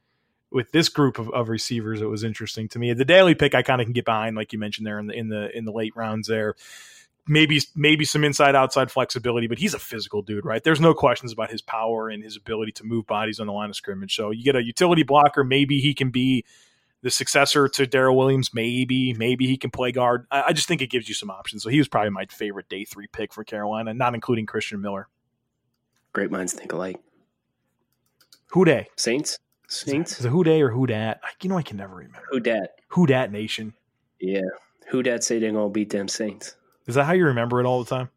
with 0.52 0.72
this 0.72 0.90
group 0.90 1.20
of, 1.20 1.30
of 1.32 1.50
receivers, 1.50 2.02
it 2.02 2.06
was 2.06 2.24
interesting 2.24 2.68
to 2.70 2.80
me. 2.80 2.94
The 2.94 3.06
Daly 3.06 3.36
pick, 3.36 3.54
I 3.54 3.62
kind 3.62 3.82
of 3.82 3.86
can 3.86 3.94
get 3.94 4.06
behind, 4.06 4.36
like 4.36 4.54
you 4.54 4.60
mentioned 4.60 4.88
there 4.88 5.00
in 5.00 5.08
the 5.08 5.14
in 5.14 5.30
the 5.30 5.56
in 5.56 5.66
the 5.66 5.72
late 5.72 5.96
rounds 5.96 6.28
there. 6.28 6.56
Maybe 7.30 7.62
maybe 7.76 8.06
some 8.06 8.24
inside 8.24 8.56
outside 8.56 8.90
flexibility, 8.90 9.48
but 9.48 9.58
he's 9.58 9.74
a 9.74 9.80
physical 9.80 10.22
dude, 10.22 10.46
right? 10.46 10.64
There's 10.64 10.80
no 10.80 10.94
questions 10.94 11.34
about 11.34 11.52
his 11.52 11.62
power 11.62 12.08
and 12.08 12.24
his 12.24 12.38
ability 12.38 12.72
to 12.74 12.86
move 12.86 13.06
bodies 13.06 13.42
on 13.42 13.48
the 13.48 13.54
line 13.54 13.70
of 13.70 13.76
scrimmage. 13.76 14.16
So 14.16 14.32
you 14.32 14.46
get 14.46 14.56
a 14.56 14.64
utility 14.64 15.04
blocker, 15.04 15.44
maybe 15.44 15.80
he 15.80 15.94
can 15.94 16.10
be 16.10 16.46
the 17.02 17.12
successor 17.12 17.68
to 17.68 17.86
Daryl 17.86 18.16
Williams. 18.16 18.54
Maybe, 18.54 19.14
maybe 19.14 19.46
he 19.46 19.58
can 19.58 19.72
play 19.72 19.92
guard. 19.92 20.26
I, 20.32 20.44
I 20.48 20.54
just 20.54 20.70
think 20.70 20.82
it 20.82 20.90
gives 20.90 21.10
you 21.10 21.16
some 21.16 21.30
options. 21.30 21.64
So 21.64 21.70
he 21.70 21.78
was 21.78 21.88
probably 21.88 22.12
my 22.12 22.26
favorite 22.26 22.70
day 22.70 22.86
three 22.86 23.08
pick 23.08 23.34
for 23.34 23.44
Carolina, 23.44 23.94
not 23.94 24.14
including 24.14 24.46
Christian 24.46 24.80
Miller. 24.80 25.10
Great 26.14 26.32
minds 26.32 26.54
think 26.54 26.72
alike. 26.72 26.98
Who 28.52 28.64
day? 28.64 28.88
Saints? 28.96 29.38
Saints? 29.68 30.20
Is 30.20 30.26
it 30.26 30.30
who 30.30 30.44
day 30.44 30.62
or 30.62 30.70
who 30.70 30.88
dat? 30.88 31.20
You 31.42 31.50
know, 31.50 31.58
I 31.58 31.62
can 31.62 31.78
never 31.78 31.96
remember. 31.96 32.24
Who 32.32 32.40
dat? 32.40 32.76
Who 32.90 33.06
dat 33.06 33.32
nation? 33.32 33.74
Yeah. 34.20 34.42
Who 34.90 35.04
dat 35.04 35.24
say 35.24 35.40
they 35.40 35.52
gonna 35.52 35.70
beat 35.70 35.90
them 35.90 36.08
Saints? 36.08 36.56
Is 36.86 36.96
that 36.96 37.04
how 37.06 37.14
you 37.14 37.26
remember 37.26 37.60
it 37.60 37.66
all 37.66 37.84
the 37.84 37.90
time? 37.90 38.10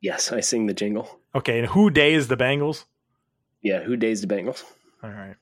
Yes, 0.00 0.32
I 0.32 0.40
sing 0.40 0.66
the 0.66 0.74
jingle. 0.74 1.18
Okay, 1.34 1.58
and 1.58 1.68
who 1.68 1.90
day 1.90 2.14
is 2.14 2.28
the 2.28 2.36
Bengals? 2.36 2.84
Yeah, 3.60 3.82
who 3.82 3.96
days 3.96 4.20
the 4.22 4.26
Bengals? 4.26 4.64
All 5.02 5.10
right. 5.10 5.36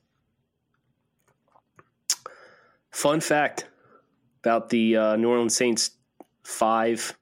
Fun 2.91 3.21
fact 3.21 3.67
about 4.43 4.69
the 4.69 4.97
uh, 4.97 5.17
New 5.17 5.29
Orleans 5.29 5.55
Saints 5.55 5.93
five 6.43 7.17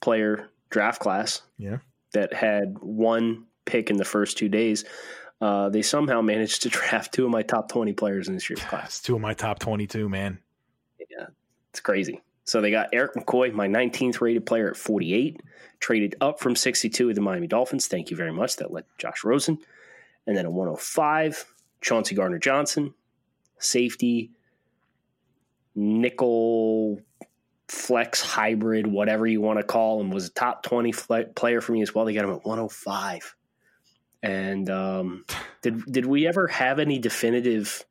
player 0.00 0.48
draft 0.70 1.00
class 1.00 1.42
Yeah. 1.58 1.78
that 2.12 2.32
had 2.32 2.78
one 2.80 3.46
pick 3.64 3.90
in 3.90 3.96
the 3.96 4.04
first 4.04 4.38
two 4.38 4.48
days. 4.48 4.84
Uh, 5.40 5.68
they 5.68 5.82
somehow 5.82 6.20
managed 6.20 6.62
to 6.62 6.68
draft 6.70 7.12
two 7.12 7.24
of 7.24 7.30
my 7.30 7.42
top 7.42 7.70
20 7.70 7.92
players 7.92 8.28
in 8.28 8.34
this 8.34 8.48
year's 8.48 8.62
class. 8.62 9.00
Two 9.00 9.14
of 9.14 9.20
my 9.20 9.34
top 9.34 9.58
22, 9.58 10.08
man. 10.08 10.38
Yeah, 10.98 11.26
it's 11.70 11.80
crazy. 11.80 12.22
So 12.44 12.60
they 12.60 12.70
got 12.70 12.90
Erik 12.92 13.14
McCoy, 13.14 13.52
my 13.52 13.66
19th 13.66 14.20
rated 14.20 14.46
player 14.46 14.70
at 14.70 14.76
48, 14.76 15.40
traded 15.80 16.14
up 16.20 16.38
from 16.38 16.54
62 16.54 17.08
with 17.08 17.16
the 17.16 17.22
Miami 17.22 17.48
Dolphins. 17.48 17.88
Thank 17.88 18.10
you 18.10 18.16
very 18.16 18.32
much. 18.32 18.56
That 18.56 18.72
led 18.72 18.84
Josh 18.98 19.24
Rosen. 19.24 19.58
And 20.26 20.36
then 20.36 20.46
at 20.46 20.52
105, 20.52 21.44
Chauncey 21.80 22.14
Gardner 22.14 22.38
Johnson, 22.38 22.94
safety, 23.58 24.30
nickel 25.74 27.02
flex 27.68 28.20
hybrid, 28.22 28.86
whatever 28.86 29.26
you 29.26 29.40
want 29.40 29.58
to 29.58 29.64
call 29.64 30.00
him, 30.00 30.10
was 30.10 30.28
a 30.28 30.30
top 30.30 30.62
20 30.62 30.92
fl- 30.92 31.14
player 31.34 31.60
for 31.60 31.72
me 31.72 31.82
as 31.82 31.94
well. 31.94 32.04
They 32.04 32.14
got 32.14 32.24
him 32.24 32.30
at 32.30 32.44
105. 32.44 33.36
And 34.26 34.68
um, 34.68 35.24
did 35.62 35.84
did 35.84 36.04
we 36.04 36.26
ever 36.26 36.48
have 36.48 36.80
any 36.80 36.98
definitive 36.98 37.84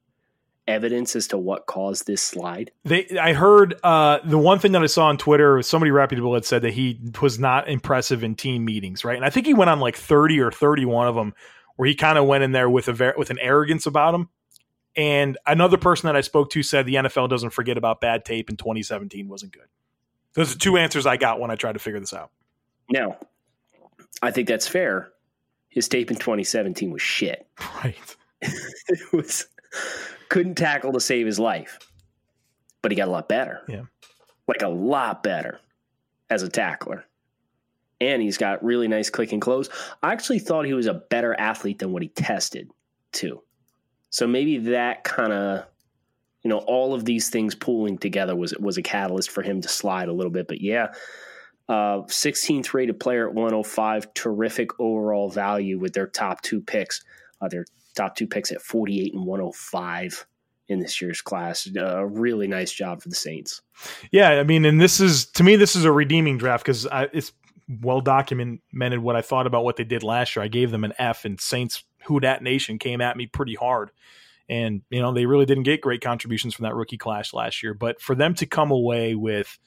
evidence 0.68 1.16
as 1.16 1.30
to 1.30 1.38
what 1.38 1.66
caused 1.66 2.08
this 2.08 2.22
slide? 2.22 2.72
They, 2.84 3.08
I 3.18 3.32
heard 3.32 3.76
uh, 3.84 4.20
the 4.26 4.38
one 4.38 4.60
thing 4.60 4.74
that 4.74 4.84
I 4.84 4.88
saw 4.88 5.06
on 5.06 5.18
Twitter, 5.18 5.62
somebody 5.62 5.92
reputable 5.92 6.34
had 6.34 6.44
said 6.44 6.64
that 6.64 6.74
he 6.74 7.00
was 7.22 7.40
not 7.40 7.70
impressive 7.70 8.22
in 8.22 8.36
team 8.36 8.66
meetings, 8.66 9.06
right? 9.06 9.16
And 9.16 9.24
I 9.24 9.30
think 9.30 9.46
he 9.46 9.54
went 9.54 9.70
on 9.70 9.80
like 9.80 9.96
thirty 9.96 10.42
or 10.42 10.52
thirty-one 10.52 11.08
of 11.08 11.16
them, 11.16 11.34
where 11.78 11.88
he 11.88 11.96
kind 11.96 12.18
of 12.18 12.26
went 12.26 12.44
in 12.44 12.52
there 12.52 12.70
with 12.70 12.90
a 12.90 12.94
ver- 12.94 13.16
with 13.18 13.30
an 13.30 13.40
arrogance 13.40 13.86
about 13.86 14.14
him. 14.14 14.28
And 14.98 15.38
another 15.48 15.78
person 15.78 16.08
that 16.08 16.18
I 16.18 16.22
spoke 16.22 16.50
to 16.50 16.64
said 16.64 16.86
the 16.86 16.96
NFL 16.96 17.30
doesn't 17.30 17.52
forget 17.52 17.78
about 17.78 18.02
bad 18.02 18.26
tape 18.26 18.50
in 18.50 18.58
2017 18.58 19.30
wasn't 19.30 19.54
good. 19.54 19.68
Those 20.34 20.54
are 20.54 20.58
two 20.58 20.76
answers 20.76 21.06
I 21.06 21.16
got 21.16 21.40
when 21.40 21.50
I 21.50 21.56
tried 21.56 21.74
to 21.74 21.80
figure 21.80 22.00
this 22.02 22.14
out. 22.14 22.32
No, 22.90 23.16
I 24.22 24.32
think 24.32 24.50
that's 24.50 24.68
fair. 24.68 25.14
His 25.76 25.90
tape 25.90 26.10
in 26.10 26.16
2017 26.16 26.90
was 26.90 27.02
shit. 27.02 27.46
Right. 27.84 28.16
it 28.42 29.14
was 29.14 29.46
couldn't 30.30 30.56
tackle 30.56 30.94
to 30.94 31.00
save 31.02 31.26
his 31.26 31.38
life, 31.38 31.78
but 32.82 32.92
he 32.92 32.96
got 32.96 33.10
a 33.10 33.12
lot 33.12 33.28
better. 33.30 33.62
Yeah. 33.68 33.84
like 34.48 34.62
a 34.62 34.70
lot 34.70 35.22
better 35.22 35.60
as 36.30 36.44
a 36.44 36.50
tackler. 36.50 37.06
And 38.02 38.22
he's 38.22 38.38
got 38.38 38.64
really 38.64 38.88
nice 38.88 39.10
click 39.10 39.34
and 39.34 39.42
close. 39.42 39.70
I 40.02 40.12
actually 40.12 40.40
thought 40.40 40.66
he 40.66 40.74
was 40.74 40.88
a 40.88 40.94
better 40.94 41.34
athlete 41.40 41.80
than 41.80 41.92
what 41.92 42.02
he 42.02 42.10
tested, 42.10 42.70
too. 43.12 43.42
So 44.10 44.28
maybe 44.28 44.58
that 44.58 45.04
kind 45.04 45.34
of, 45.34 45.66
you 46.42 46.50
know, 46.50 46.60
all 46.60 46.94
of 46.94 47.06
these 47.06 47.30
things 47.30 47.54
pooling 47.54 47.98
together 47.98 48.36
was 48.36 48.54
was 48.60 48.78
a 48.78 48.82
catalyst 48.82 49.30
for 49.30 49.44
him 49.44 49.62
to 49.62 49.68
slide 49.68 50.08
a 50.08 50.14
little 50.14 50.32
bit. 50.32 50.48
But 50.48 50.62
yeah, 50.62 50.94
uh, 51.68 52.02
16th 52.04 52.74
rated 52.74 53.00
player 53.00 53.28
at 53.28 53.34
105, 53.34 54.14
terrific 54.14 54.80
overall 54.80 55.30
value 55.30 55.80
with 55.80 55.94
their 55.94 56.08
top 56.08 56.42
two 56.42 56.62
picks. 56.62 57.04
Uh, 57.42 57.48
their 57.48 57.66
top 57.96 58.16
two 58.16 58.28
picks 58.28 58.52
at 58.52 58.62
48 58.62 59.14
and 59.14 59.26
105 59.26 60.26
in 60.68 60.80
this 60.80 61.02
year's 61.02 61.22
class. 61.22 61.68
A 61.76 62.00
uh, 62.00 62.02
really 62.04 62.48
nice 62.48 62.72
job 62.72 63.02
for 63.02 63.10
the 63.10 63.16
Saints. 63.16 63.62
Yeah, 64.12 64.32
I 64.32 64.44
mean, 64.44 64.66
and 64.66 64.80
this 64.80 65.00
is 65.00 65.26
to 65.28 65.44
me, 65.44 65.56
this 65.56 65.76
is 65.76 65.86
a 65.86 65.92
redeeming 65.92 66.38
draft 66.38 66.66
because 66.66 66.88
it's 67.14 67.32
well 67.82 68.02
documented 68.02 69.00
what 69.00 69.16
I 69.16 69.22
thought 69.22 69.48
about 69.48 69.64
what 69.64 69.76
they 69.76 69.84
did 69.84 70.04
last 70.04 70.36
year. 70.36 70.44
I 70.44 70.48
gave 70.48 70.72
them 70.72 70.84
an 70.84 70.94
F, 70.98 71.26
and 71.26 71.40
Saints 71.40 71.84
Who 72.06 72.20
Dat 72.20 72.44
Nation 72.44 72.80
came 72.80 73.02
at 73.02 73.18
me 73.18 73.28
pretty 73.28 73.56
hard, 73.56 73.92
and 74.50 74.82
you 74.90 75.02
know 75.02 75.14
they 75.14 75.26
really 75.26 75.46
didn't 75.46 75.64
get 75.64 75.82
great 75.82 76.02
contributions 76.02 76.54
from 76.54 76.64
that 76.64 76.76
rookie 76.76 76.98
class 76.98 77.34
last 77.34 77.64
year. 77.64 77.74
But 77.74 78.02
for 78.02 78.16
them 78.16 78.34
to 78.36 78.46
come 78.46 78.72
away 78.72 79.16
with 79.16 79.58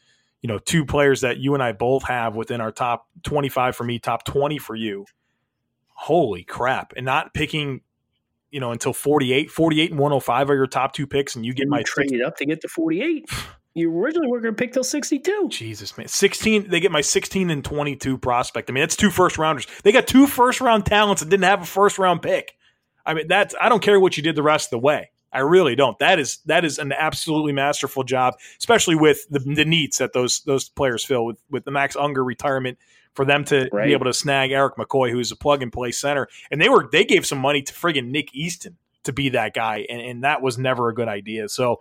you 0.42 0.48
know 0.48 0.58
two 0.58 0.84
players 0.84 1.22
that 1.22 1.38
you 1.38 1.54
and 1.54 1.62
I 1.62 1.72
both 1.72 2.04
have 2.04 2.34
within 2.36 2.60
our 2.60 2.72
top 2.72 3.06
twenty 3.22 3.48
five 3.48 3.76
for 3.76 3.84
me, 3.84 3.98
top 3.98 4.24
twenty 4.24 4.58
for 4.58 4.74
you, 4.74 5.06
holy 5.88 6.44
crap! 6.44 6.92
And 6.96 7.04
not 7.06 7.34
picking. 7.34 7.82
You 8.50 8.60
know, 8.60 8.72
until 8.72 8.94
48, 8.94 9.50
48 9.50 9.90
and 9.90 10.00
105 10.00 10.48
are 10.48 10.54
your 10.54 10.66
top 10.66 10.94
two 10.94 11.06
picks, 11.06 11.36
and 11.36 11.44
you 11.44 11.52
get 11.52 11.64
You 11.64 11.70
my 11.70 11.82
traded 11.82 12.22
up 12.22 12.38
to 12.38 12.46
get 12.46 12.62
to 12.62 12.68
48. 12.68 13.28
You 13.74 13.96
originally 13.96 14.26
were 14.26 14.40
going 14.40 14.54
to 14.54 14.58
pick 14.58 14.72
till 14.72 14.82
62. 14.82 15.48
Jesus, 15.50 15.96
man. 15.96 16.08
16, 16.08 16.68
they 16.68 16.80
get 16.80 16.90
my 16.90 17.00
16 17.00 17.48
and 17.48 17.64
22 17.64 18.18
prospect. 18.18 18.68
I 18.68 18.72
mean, 18.72 18.82
that's 18.82 18.96
two 18.96 19.10
first 19.10 19.38
rounders. 19.38 19.68
They 19.84 19.92
got 19.92 20.08
two 20.08 20.26
first 20.26 20.60
round 20.60 20.84
talents 20.84 21.22
and 21.22 21.30
didn't 21.30 21.44
have 21.44 21.62
a 21.62 21.66
first 21.66 21.96
round 21.96 22.20
pick. 22.20 22.56
I 23.06 23.14
mean, 23.14 23.28
that's, 23.28 23.54
I 23.60 23.68
don't 23.68 23.80
care 23.80 24.00
what 24.00 24.16
you 24.16 24.22
did 24.22 24.34
the 24.34 24.42
rest 24.42 24.66
of 24.66 24.70
the 24.70 24.78
way. 24.80 25.10
I 25.32 25.40
really 25.40 25.74
don't. 25.74 25.98
That 25.98 26.18
is, 26.18 26.38
that 26.46 26.64
is 26.64 26.78
an 26.78 26.92
absolutely 26.92 27.52
masterful 27.52 28.04
job, 28.04 28.34
especially 28.58 28.94
with 28.94 29.28
the, 29.28 29.40
the 29.40 29.64
needs 29.64 29.98
that 29.98 30.12
those, 30.12 30.40
those 30.40 30.68
players 30.68 31.04
fill 31.04 31.24
with, 31.26 31.36
with 31.50 31.64
the 31.64 31.70
Max 31.70 31.96
Unger 31.96 32.24
retirement 32.24 32.78
for 33.14 33.24
them 33.24 33.44
to 33.44 33.68
Right. 33.72 33.86
be 33.86 33.92
able 33.92 34.06
to 34.06 34.14
snag 34.14 34.52
Erik 34.52 34.76
McCoy, 34.76 35.10
who's 35.10 35.30
a 35.32 35.36
plug 35.36 35.62
and 35.62 35.72
play 35.72 35.90
center. 35.90 36.28
And 36.50 36.60
they 36.60 36.68
were, 36.68 36.88
they 36.90 37.04
gave 37.04 37.26
some 37.26 37.38
money 37.38 37.62
to 37.62 37.72
friggin' 37.72 38.08
Nick 38.08 38.34
Easton 38.34 38.76
to 39.04 39.12
be 39.12 39.30
that 39.30 39.54
guy. 39.54 39.86
And, 39.88 40.00
and 40.00 40.24
that 40.24 40.40
was 40.42 40.56
never 40.58 40.88
a 40.88 40.94
good 40.94 41.08
idea. 41.08 41.48
So, 41.48 41.80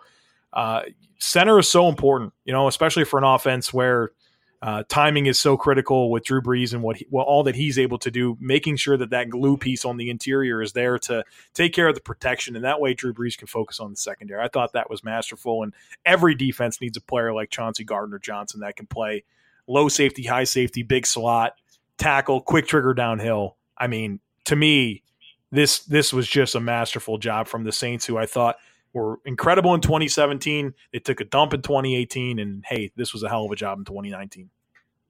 uh, 0.54 0.82
center 1.20 1.60
is 1.60 1.70
so 1.70 1.90
important, 1.90 2.34
you 2.46 2.54
know, 2.54 2.68
especially 2.68 3.04
for 3.04 3.18
an 3.18 3.24
offense 3.24 3.74
where 3.74 4.12
uh, 4.62 4.84
timing 4.90 5.28
is 5.28 5.40
so 5.40 5.56
critical 5.56 6.10
with 6.10 6.24
Drew 6.24 6.42
Brees 6.42 6.74
and 6.74 6.82
what, 6.82 6.98
he, 6.98 7.08
well, 7.12 7.26
all 7.26 7.44
that 7.44 7.56
he's 7.56 7.78
able 7.78 8.00
to 8.00 8.10
do, 8.10 8.38
making 8.40 8.78
sure 8.78 8.98
that 8.98 9.12
that 9.12 9.30
glue 9.30 9.56
piece 9.56 9.86
on 9.86 9.98
the 9.98 10.10
interior 10.10 10.62
is 10.62 10.74
there 10.74 10.98
to 11.00 11.24
take 11.54 11.74
care 11.74 11.88
of 11.88 11.96
the 11.96 12.02
protection, 12.02 12.56
and 12.56 12.66
that 12.66 12.82
way 12.82 12.94
Drew 12.96 13.14
Brees 13.14 13.38
can 13.38 13.48
focus 13.48 13.80
on 13.80 13.92
the 13.92 13.98
secondary. 13.98 14.44
I 14.44 14.48
thought 14.48 14.74
that 14.74 14.90
was 14.90 15.04
masterful, 15.04 15.62
and 15.62 15.74
every 16.06 16.34
defense 16.34 16.82
needs 16.82 16.98
a 16.98 17.02
player 17.02 17.34
like 17.34 17.52
Chauncey 17.52 17.84
Gardner 17.84 18.20
Johnson 18.20 18.62
that 18.62 18.76
can 18.76 18.88
play 18.88 19.24
low 19.68 19.90
safety, 19.90 20.24
high 20.24 20.46
safety, 20.46 20.82
big 20.82 21.06
slot, 21.06 21.54
tackle, 21.98 22.42
quick 22.42 22.68
trigger 22.68 22.96
downhill. 22.96 23.58
I 23.78 23.86
mean, 23.86 24.22
to 24.46 24.56
me, 24.56 25.04
this 25.52 25.80
this 25.80 26.12
was 26.12 26.28
just 26.28 26.56
a 26.56 26.60
masterful 26.60 27.18
job 27.18 27.48
from 27.48 27.64
the 27.64 27.72
Saints, 27.72 28.06
who 28.06 28.18
I 28.18 28.26
thought 28.26 28.58
were 28.98 29.20
incredible 29.26 29.74
in 29.74 29.82
2017. 29.82 30.74
They 30.92 31.00
took 31.00 31.22
a 31.22 31.26
dump 31.26 31.54
in 31.54 31.62
2018, 31.62 32.40
and 32.40 32.64
hey, 32.68 32.92
this 32.96 33.14
was 33.14 33.24
a 33.24 33.30
hell 33.30 33.46
of 33.46 33.52
a 33.52 33.56
job 33.56 33.78
in 33.80 33.86
2019. 33.86 34.50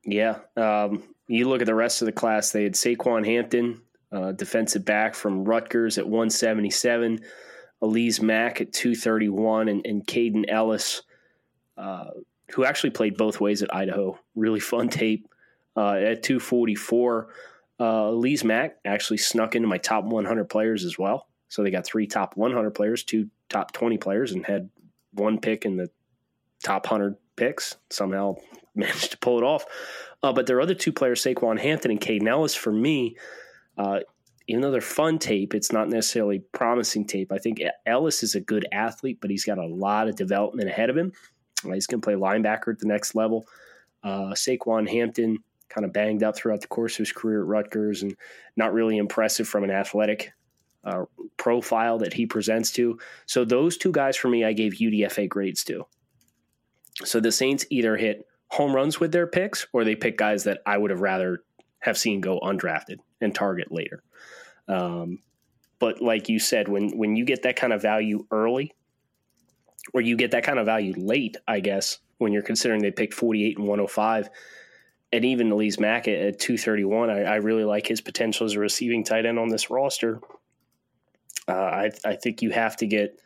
Yeah. 0.06 0.40
Um, 0.56 1.04
you 1.28 1.50
look 1.50 1.62
at 1.62 1.68
the 1.68 1.76
rest 1.76 2.02
of 2.02 2.06
the 2.06 2.12
class, 2.12 2.52
they 2.52 2.64
had 2.64 2.74
Saquan 2.74 3.26
Hampton, 3.26 3.82
uh, 4.12 4.32
defensive 4.34 4.86
back 4.86 5.16
from 5.16 5.44
Rutgers 5.44 5.98
at 5.98 6.06
177. 6.06 7.20
Alize 7.82 8.22
Mack 8.22 8.62
at 8.62 8.74
231, 8.74 9.68
and, 9.68 9.86
and 9.86 10.06
Kaden 10.06 10.46
Elliss, 10.50 11.04
uh, 11.78 12.10
who 12.52 12.66
actually 12.66 12.90
played 12.90 13.18
both 13.18 13.40
ways 13.40 13.62
at 13.62 13.74
Idaho. 13.74 14.18
Really 14.36 14.60
fun 14.60 14.90
tape 14.90 15.28
uh, 15.76 15.94
at 15.94 16.24
244. 16.24 17.28
Uh, 17.80 17.84
Alize 17.84 18.44
Mack 18.44 18.78
actually 18.84 19.18
snuck 19.18 19.56
into 19.56 19.68
my 19.68 19.78
top 19.78 20.06
100 20.06 20.46
players 20.46 20.86
as 20.86 20.98
well. 20.98 21.28
So 21.50 21.64
they 21.64 21.72
got 21.72 21.86
three 21.86 22.08
top 22.08 22.36
100 22.36 22.72
players, 22.72 23.04
two 23.04 23.30
top 23.50 23.72
20 23.72 23.98
players, 23.98 24.32
and 24.32 24.46
had 24.46 24.70
one 25.14 25.40
pick 25.40 25.66
in 25.66 25.78
the 25.78 25.90
top 26.64 26.86
100 26.90 27.16
picks. 27.36 27.78
Somehow 27.90 28.36
managed 28.76 29.12
to 29.12 29.18
pull 29.18 29.38
it 29.38 29.44
off. 29.44 29.66
Uh, 30.24 30.34
but 30.34 30.48
their 30.48 30.62
other 30.62 30.74
two 30.74 30.92
players, 30.92 31.24
Saquan 31.24 31.60
Hampton 31.60 31.92
and 31.92 32.02
Kaden 32.02 32.28
Elliss, 32.28 32.56
for 32.56 32.72
me, 32.72 33.16
uh, 33.78 34.00
even 34.48 34.62
though 34.62 34.72
they're 34.72 34.82
fun 34.82 35.20
tape, 35.20 35.54
it's 35.54 35.72
not 35.72 35.90
necessarily 35.90 36.40
promising 36.40 37.06
tape. 37.06 37.32
I 37.32 37.38
think 37.38 37.62
Elliss 37.86 38.24
is 38.24 38.36
a 38.36 38.40
good 38.40 38.66
athlete, 38.72 39.20
but 39.22 39.30
he's 39.30 39.46
got 39.46 39.58
a 39.58 39.66
lot 39.66 40.08
of 40.08 40.16
development 40.16 40.70
ahead 40.70 40.90
of 40.90 40.98
him. 40.98 41.12
Uh, 41.66 41.72
he's 41.72 41.88
going 41.88 42.02
to 42.02 42.06
play 42.06 42.16
linebacker 42.16 42.72
at 42.72 42.80
the 42.80 42.88
next 42.88 43.14
level. 43.14 43.48
Uh, 44.04 44.32
Saquan 44.34 44.90
Hampton 44.90 45.40
kind 45.70 45.86
of 45.86 45.92
banged 45.92 46.24
up 46.24 46.36
throughout 46.36 46.62
the 46.62 46.68
course 46.68 46.94
of 46.94 47.00
his 47.00 47.12
career 47.12 47.42
at 47.42 47.48
Rutgers 47.48 48.04
and 48.04 48.16
not 48.56 48.74
really 48.74 48.98
impressive 48.98 49.48
from 49.48 49.64
an 49.64 49.72
athletic 49.72 50.32
uh, 50.88 51.06
profile 51.36 52.00
that 52.00 52.14
he 52.14 52.26
presents 52.26 52.72
to. 52.72 52.98
So 53.26 53.44
those 53.44 53.78
two 53.78 53.92
guys 53.92 54.16
for 54.16 54.30
me, 54.30 54.46
I 54.46 54.54
gave 54.54 54.74
UDFA 54.74 55.28
grades 55.28 55.64
to. 55.66 55.86
So 57.04 57.20
the 57.20 57.32
Saints 57.32 57.66
either 57.70 57.98
hit 57.98 58.26
home 58.48 58.74
runs 58.74 59.00
with 59.00 59.12
their 59.12 59.28
picks 59.28 59.68
or 59.74 59.84
they 59.84 59.96
pick 59.96 60.18
guys 60.18 60.46
that 60.46 60.62
I 60.66 60.78
would 60.78 60.92
have 60.92 61.02
rather 61.02 61.44
have 61.80 61.98
seen 61.98 62.22
go 62.22 62.40
undrafted 62.40 63.00
and 63.20 63.36
target 63.36 63.72
later. 63.72 64.02
Um, 64.68 65.20
but 65.80 66.02
like 66.02 66.30
you 66.30 66.40
said, 66.40 66.68
when 66.68 66.98
when 66.98 67.16
you 67.16 67.26
get 67.26 67.44
that 67.44 67.56
kind 67.56 67.74
of 67.74 67.82
value 67.82 68.26
early, 68.32 68.74
or 69.94 70.02
you 70.02 70.16
get 70.16 70.32
that 70.32 70.44
kind 70.44 70.58
of 70.58 70.66
value 70.66 70.94
late, 70.98 71.38
I 71.48 71.60
guess 71.60 72.00
when 72.18 72.34
you're 72.34 72.42
considering 72.42 72.82
they 72.82 72.92
picked 72.92 73.14
48 73.14 73.58
and 73.58 73.68
105, 73.68 74.30
and 75.14 75.26
even 75.26 75.50
Alize 75.50 75.80
Mack 75.80 76.08
at, 76.08 76.16
at 76.16 76.40
231, 76.40 77.10
I, 77.10 77.24
I, 77.24 77.36
really 77.36 77.64
like 77.64 77.86
his 77.86 78.02
potential 78.02 78.46
as 78.46 78.54
a 78.54 78.60
receiving 78.60 79.04
tight 79.04 79.26
end 79.26 79.38
on 79.38 79.50
this 79.50 79.70
roster. 79.70 80.20
Uh, 81.48 81.54
I, 81.54 81.92
I 82.06 82.16
think 82.16 82.42
you 82.42 82.52
have 82.52 82.76
to 82.78 82.88
get 82.88 83.22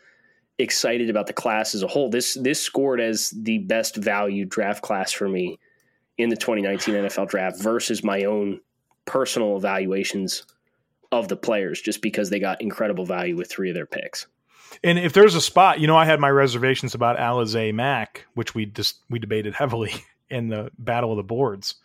excited 0.59 1.09
about 1.09 1.27
the 1.27 1.33
class 1.33 1.73
as 1.73 1.83
a 1.83 1.87
whole. 1.87 2.09
This 2.09 2.35
this 2.35 2.61
scored 2.61 2.99
as 2.99 3.31
the 3.31 3.59
best 3.59 3.95
value 3.95 4.45
draft 4.45 4.83
class 4.83 5.11
for 5.11 5.27
me 5.27 5.59
in 6.17 6.29
the 6.29 6.35
2019 6.35 6.95
NFL 6.95 7.29
draft 7.29 7.61
versus 7.61 8.03
my 8.03 8.25
own 8.25 8.59
personal 9.05 9.57
evaluations 9.57 10.45
of 11.11 11.27
the 11.27 11.35
players 11.35 11.81
just 11.81 12.01
because 12.01 12.29
they 12.29 12.39
got 12.39 12.61
incredible 12.61 13.05
value 13.05 13.35
with 13.35 13.49
three 13.49 13.69
of 13.69 13.75
their 13.75 13.85
picks. 13.85 14.27
And 14.83 14.97
if 14.97 15.13
there's 15.13 15.35
a 15.35 15.41
spot, 15.41 15.79
you 15.79 15.87
know, 15.87 15.97
I 15.97 16.05
had 16.05 16.19
my 16.19 16.29
reservations 16.29 16.95
about 16.95 17.17
Alize 17.17 17.73
Mack, 17.73 18.25
which 18.35 18.55
we 18.55 18.65
just 18.65 18.99
we 19.09 19.19
debated 19.19 19.53
heavily 19.53 19.93
in 20.29 20.47
the 20.47 20.71
battle 20.77 21.11
of 21.11 21.17
the 21.17 21.23
boards. 21.23 21.75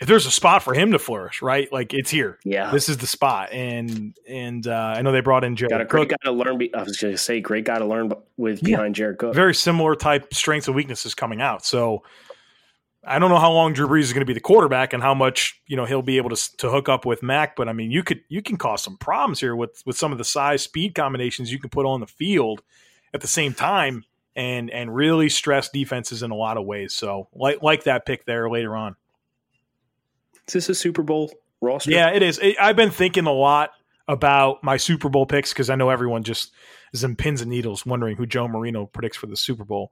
If 0.00 0.08
there's 0.08 0.26
a 0.26 0.30
spot 0.30 0.62
for 0.62 0.74
him 0.74 0.92
to 0.92 0.98
flourish, 0.98 1.40
right? 1.40 1.72
Like 1.72 1.94
it's 1.94 2.10
here. 2.10 2.38
Yeah, 2.44 2.70
this 2.70 2.88
is 2.88 2.98
the 2.98 3.06
spot. 3.06 3.52
And 3.52 4.16
and 4.28 4.66
uh, 4.66 4.94
I 4.96 5.02
know 5.02 5.12
they 5.12 5.20
brought 5.20 5.44
in 5.44 5.56
Jared. 5.56 5.70
Got 5.70 5.80
a 5.80 5.84
great 5.84 6.08
Cook. 6.08 6.18
guy 6.22 6.30
to 6.30 6.32
learn. 6.32 6.60
I 6.74 6.82
was 6.82 6.96
going 6.96 7.14
to 7.14 7.18
say, 7.18 7.40
great 7.40 7.64
guy 7.64 7.78
to 7.78 7.86
learn 7.86 8.12
with 8.36 8.62
behind 8.62 8.94
Jared 8.96 9.18
Cook. 9.18 9.34
Very 9.34 9.54
similar 9.54 9.94
type 9.94 10.34
strengths 10.34 10.66
and 10.66 10.74
weaknesses 10.74 11.14
coming 11.14 11.40
out. 11.40 11.64
So 11.64 12.02
I 13.06 13.18
don't 13.18 13.30
know 13.30 13.38
how 13.38 13.52
long 13.52 13.72
Drew 13.72 13.86
Brees 13.86 14.00
is 14.00 14.12
going 14.12 14.22
to 14.22 14.26
be 14.26 14.32
the 14.32 14.40
quarterback 14.40 14.92
and 14.92 15.02
how 15.02 15.14
much 15.14 15.60
you 15.66 15.76
know 15.76 15.84
he'll 15.84 16.02
be 16.02 16.16
able 16.16 16.30
to 16.30 16.56
to 16.56 16.70
hook 16.70 16.88
up 16.88 17.04
with 17.04 17.22
Mack. 17.22 17.56
But 17.56 17.68
I 17.68 17.72
mean, 17.72 17.90
you 17.90 18.02
could 18.02 18.20
you 18.28 18.42
can 18.42 18.56
cause 18.56 18.82
some 18.82 18.96
problems 18.96 19.40
here 19.40 19.54
with 19.54 19.82
with 19.86 19.96
some 19.96 20.12
of 20.12 20.18
the 20.18 20.24
size 20.24 20.62
speed 20.62 20.94
combinations 20.94 21.52
you 21.52 21.58
can 21.58 21.70
put 21.70 21.86
on 21.86 22.00
the 22.00 22.06
field 22.06 22.62
at 23.12 23.20
the 23.20 23.26
same 23.26 23.54
time 23.54 24.04
and 24.36 24.70
and 24.70 24.94
really 24.94 25.28
stress 25.28 25.68
defenses 25.68 26.22
in 26.22 26.30
a 26.30 26.34
lot 26.34 26.56
of 26.56 26.64
ways. 26.64 26.94
So 26.94 27.28
like 27.32 27.62
like 27.62 27.84
that 27.84 28.06
pick 28.06 28.24
there 28.26 28.50
later 28.50 28.76
on. 28.76 28.96
Is 30.48 30.54
this 30.54 30.68
a 30.68 30.74
Super 30.74 31.02
Bowl 31.02 31.32
roster? 31.60 31.90
Yeah, 31.90 32.10
it 32.10 32.22
is. 32.22 32.40
I've 32.60 32.76
been 32.76 32.90
thinking 32.90 33.26
a 33.26 33.32
lot 33.32 33.70
about 34.06 34.62
my 34.62 34.76
Super 34.76 35.08
Bowl 35.08 35.26
picks 35.26 35.52
because 35.52 35.70
I 35.70 35.76
know 35.76 35.90
everyone 35.90 36.24
just 36.24 36.52
is 36.92 37.04
in 37.04 37.16
pins 37.16 37.40
and 37.40 37.50
needles 37.50 37.86
wondering 37.86 38.16
who 38.16 38.26
Joe 38.26 38.48
Marino 38.48 38.86
predicts 38.86 39.16
for 39.16 39.26
the 39.26 39.36
Super 39.36 39.64
Bowl 39.64 39.90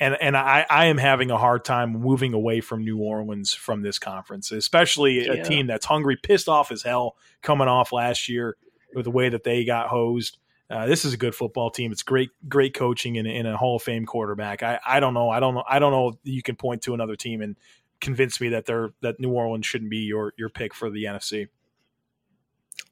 and 0.00 0.16
and 0.20 0.36
I, 0.36 0.66
I 0.68 0.86
am 0.86 0.96
having 0.96 1.30
a 1.30 1.36
hard 1.36 1.64
time 1.64 1.92
moving 1.92 2.32
away 2.32 2.60
from 2.60 2.82
New 2.82 2.98
Orleans 2.98 3.52
from 3.52 3.82
this 3.82 3.98
conference, 3.98 4.50
especially 4.50 5.28
a 5.28 5.44
team 5.44 5.66
that's 5.66 5.84
hungry, 5.84 6.16
pissed 6.16 6.48
off 6.48 6.72
as 6.72 6.82
hell, 6.82 7.16
coming 7.42 7.68
off 7.68 7.92
last 7.92 8.28
year 8.28 8.56
with 8.94 9.04
the 9.04 9.10
way 9.10 9.28
that 9.28 9.44
they 9.44 9.64
got 9.64 9.88
hosed. 9.88 10.38
Uh, 10.70 10.86
this 10.86 11.04
is 11.04 11.12
a 11.12 11.16
good 11.16 11.34
football 11.34 11.68
team. 11.68 11.90
It's 11.92 12.04
great, 12.04 12.30
great 12.48 12.74
coaching 12.74 13.18
and, 13.18 13.26
in 13.26 13.44
a 13.44 13.56
Hall 13.56 13.76
of 13.76 13.82
Fame 13.82 14.06
quarterback. 14.06 14.62
I, 14.62 14.78
I 14.86 15.00
don't 15.00 15.14
know. 15.14 15.28
I 15.28 15.40
don't 15.40 15.54
know. 15.54 15.64
I 15.68 15.80
don't 15.80 15.90
know. 15.90 16.12
You 16.22 16.42
can 16.42 16.54
point 16.54 16.82
to 16.82 16.94
another 16.94 17.16
team 17.16 17.42
and 17.42 17.56
convince 18.00 18.40
me 18.40 18.48
that 18.50 18.66
they're 18.66 18.90
that 19.02 19.20
New 19.20 19.32
Orleans 19.32 19.66
shouldn't 19.66 19.90
be 19.90 19.98
your 19.98 20.32
your 20.36 20.48
pick 20.48 20.74
for 20.74 20.90
the 20.90 21.04
NFC. 21.04 21.48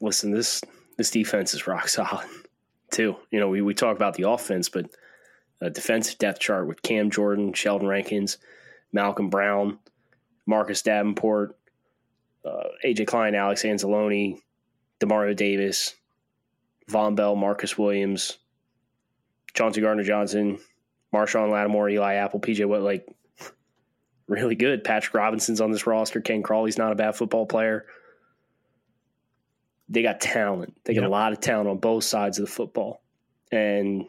Listen, 0.01 0.31
this 0.31 0.61
this 0.97 1.11
defense 1.11 1.55
is 1.55 1.66
rock 1.66 1.88
solid 1.88 2.27
too. 2.90 3.16
You 3.31 3.40
know, 3.40 3.49
we 3.49 3.62
we 3.62 3.75
talk 3.75 3.97
about 3.97 4.14
the 4.14 4.29
offense, 4.29 4.68
but 4.68 4.87
a 5.61 5.71
defensive 5.71 6.18
depth 6.18 6.40
chart 6.40 6.68
with 6.68 6.83
Cam 6.83 7.11
Jordan, 7.11 7.53
Sheldon 7.53 7.88
Rankins, 7.88 8.38
Malcolm 8.92 9.29
Brown, 9.29 9.79
Marcus 10.47 10.83
Davenport, 10.83 11.59
uh, 12.44 12.68
AJ 12.85 13.07
Klein, 13.07 13.35
Alex 13.35 13.64
Anzalone, 13.64 14.38
Demario 15.01 15.35
Davis, 15.35 15.94
Vonn 16.88 17.16
Bell, 17.16 17.35
Marcus 17.35 17.77
Williams, 17.77 18.38
Chauncey 19.55 19.81
Gardner 19.81 20.05
Johnson, 20.05 20.59
Marshon 21.12 21.51
Lattimore, 21.51 21.88
Eli 21.88 22.14
Apple, 22.14 22.40
PJ 22.40 22.64
What 22.66 22.83
like 22.83 23.07
really 24.28 24.54
good. 24.54 24.84
Patrick 24.84 25.14
Robinson's 25.14 25.60
on 25.60 25.72
this 25.72 25.86
roster. 25.86 26.20
Ken 26.20 26.42
Crawley's 26.42 26.78
not 26.78 26.92
a 26.92 26.96
bad 26.96 27.16
football 27.16 27.46
player. 27.46 27.86
They 29.88 30.02
got 30.02 30.20
talent. 30.20 30.76
They 30.84 30.94
got 30.94 31.02
yep. 31.02 31.08
a 31.08 31.12
lot 31.12 31.32
of 31.32 31.40
talent 31.40 31.68
on 31.68 31.78
both 31.78 32.04
sides 32.04 32.38
of 32.38 32.46
the 32.46 32.52
football. 32.52 33.00
And 33.50 34.04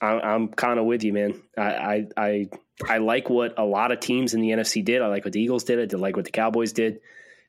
I'm, 0.00 0.20
I'm 0.20 0.48
kind 0.48 0.78
of 0.78 0.86
with 0.86 1.02
you, 1.02 1.12
man. 1.12 1.42
I, 1.58 1.62
I, 1.62 2.06
I 2.16 2.48
I 2.88 2.98
like 2.98 3.28
what 3.28 3.54
a 3.58 3.64
lot 3.64 3.92
of 3.92 4.00
teams 4.00 4.34
in 4.34 4.40
the 4.40 4.50
NFC 4.50 4.84
did. 4.84 5.02
I 5.02 5.08
like 5.08 5.24
what 5.24 5.32
the 5.32 5.40
Eagles 5.40 5.64
did. 5.64 5.94
I 5.94 5.96
like 5.98 6.16
what 6.16 6.24
the 6.24 6.30
Cowboys 6.30 6.72
did. 6.72 7.00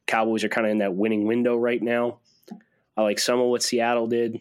Cowboys 0.06 0.44
are 0.44 0.50
kind 0.50 0.68
of 0.68 0.72
in 0.72 0.80
that 0.80 0.96
winning 0.96 1.26
window 1.26 1.56
right 1.56 1.82
now. 1.82 2.20
I 2.96 3.02
like 3.02 3.20
some 3.20 3.40
of 3.40 3.48
what 3.48 3.64
Seattle 3.64 4.08
did. 4.08 4.36
I 4.36 4.40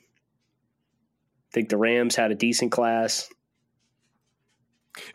think 1.52 1.68
the 1.68 1.76
Rams 1.76 2.16
had 2.16 2.30
a 2.30 2.34
decent 2.34 2.72
class. 2.72 3.28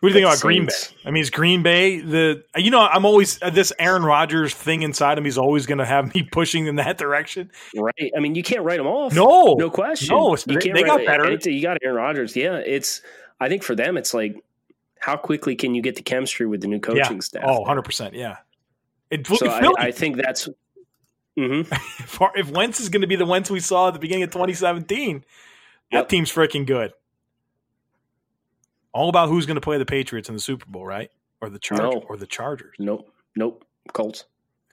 do 0.00 0.08
you 0.08 0.12
think 0.12 0.26
about 0.26 0.40
Green 0.40 0.66
Bay? 0.66 0.72
I 1.04 1.10
mean, 1.12 1.20
is 1.20 1.30
Green 1.30 1.62
Bay 1.62 2.00
the 2.00 2.42
you 2.56 2.70
know 2.70 2.80
I'm 2.80 3.04
always 3.04 3.40
uh, 3.42 3.50
this 3.50 3.72
Aaron 3.78 4.02
Rodgers 4.02 4.52
thing 4.52 4.82
inside 4.82 5.18
him. 5.18 5.24
He's 5.24 5.38
always 5.38 5.66
going 5.66 5.78
to 5.78 5.86
have 5.86 6.12
me 6.14 6.22
pushing 6.32 6.66
in 6.66 6.76
that 6.76 6.98
direction. 6.98 7.50
Right. 7.76 8.12
I 8.16 8.18
mean, 8.18 8.34
you 8.34 8.42
can't 8.42 8.62
write 8.62 8.78
them 8.78 8.88
off. 8.88 9.14
No, 9.14 9.54
no 9.54 9.70
question. 9.70 10.16
No, 10.16 10.36
you 10.36 10.58
can't 10.58 10.74
they 10.74 10.82
got 10.82 11.04
better. 11.06 11.30
You 11.48 11.62
got 11.62 11.78
Aaron 11.82 11.96
Rodgers. 11.96 12.34
Yeah, 12.34 12.56
it's. 12.56 13.02
I 13.40 13.48
think 13.48 13.62
for 13.62 13.76
them, 13.76 13.96
it's 13.96 14.12
like 14.12 14.42
how 15.00 15.16
quickly 15.16 15.54
can 15.54 15.74
you 15.76 15.82
get 15.82 15.94
the 15.94 16.02
chemistry 16.02 16.46
with 16.46 16.60
the 16.60 16.66
new 16.66 16.80
coaching 16.80 17.16
yeah. 17.16 17.20
staff? 17.20 17.44
Oh, 17.46 17.60
100 17.60 17.82
percent. 17.82 18.14
Yeah. 18.14 18.38
It, 19.10 19.26
so 19.26 19.48
I, 19.48 19.72
I, 19.78 19.90
think 19.92 20.16
that's. 20.16 20.48
Mm-hmm. 21.38 21.72
if, 21.72 22.20
if 22.34 22.50
Wentz 22.50 22.80
is 22.80 22.88
going 22.88 23.02
to 23.02 23.06
be 23.06 23.16
the 23.16 23.24
Wentz 23.24 23.50
we 23.50 23.60
saw 23.60 23.88
at 23.88 23.94
the 23.94 24.00
beginning 24.00 24.24
of 24.24 24.30
2017, 24.30 25.14
yep. 25.14 25.22
that 25.92 26.08
team's 26.08 26.32
freaking 26.32 26.66
good. 26.66 26.92
All 28.98 29.08
about 29.08 29.28
who's 29.28 29.46
going 29.46 29.54
to 29.54 29.60
play 29.60 29.78
the 29.78 29.86
Patriots 29.86 30.28
in 30.28 30.34
the 30.34 30.40
Super 30.40 30.66
Bowl, 30.66 30.84
right? 30.84 31.08
Or 31.40 31.48
the 31.48 31.60
Chargers? 31.60 31.94
No. 31.94 32.04
Or 32.08 32.16
the 32.16 32.26
Chargers? 32.26 32.74
Nope. 32.80 33.08
Nope. 33.36 33.64
Colts. 33.92 34.24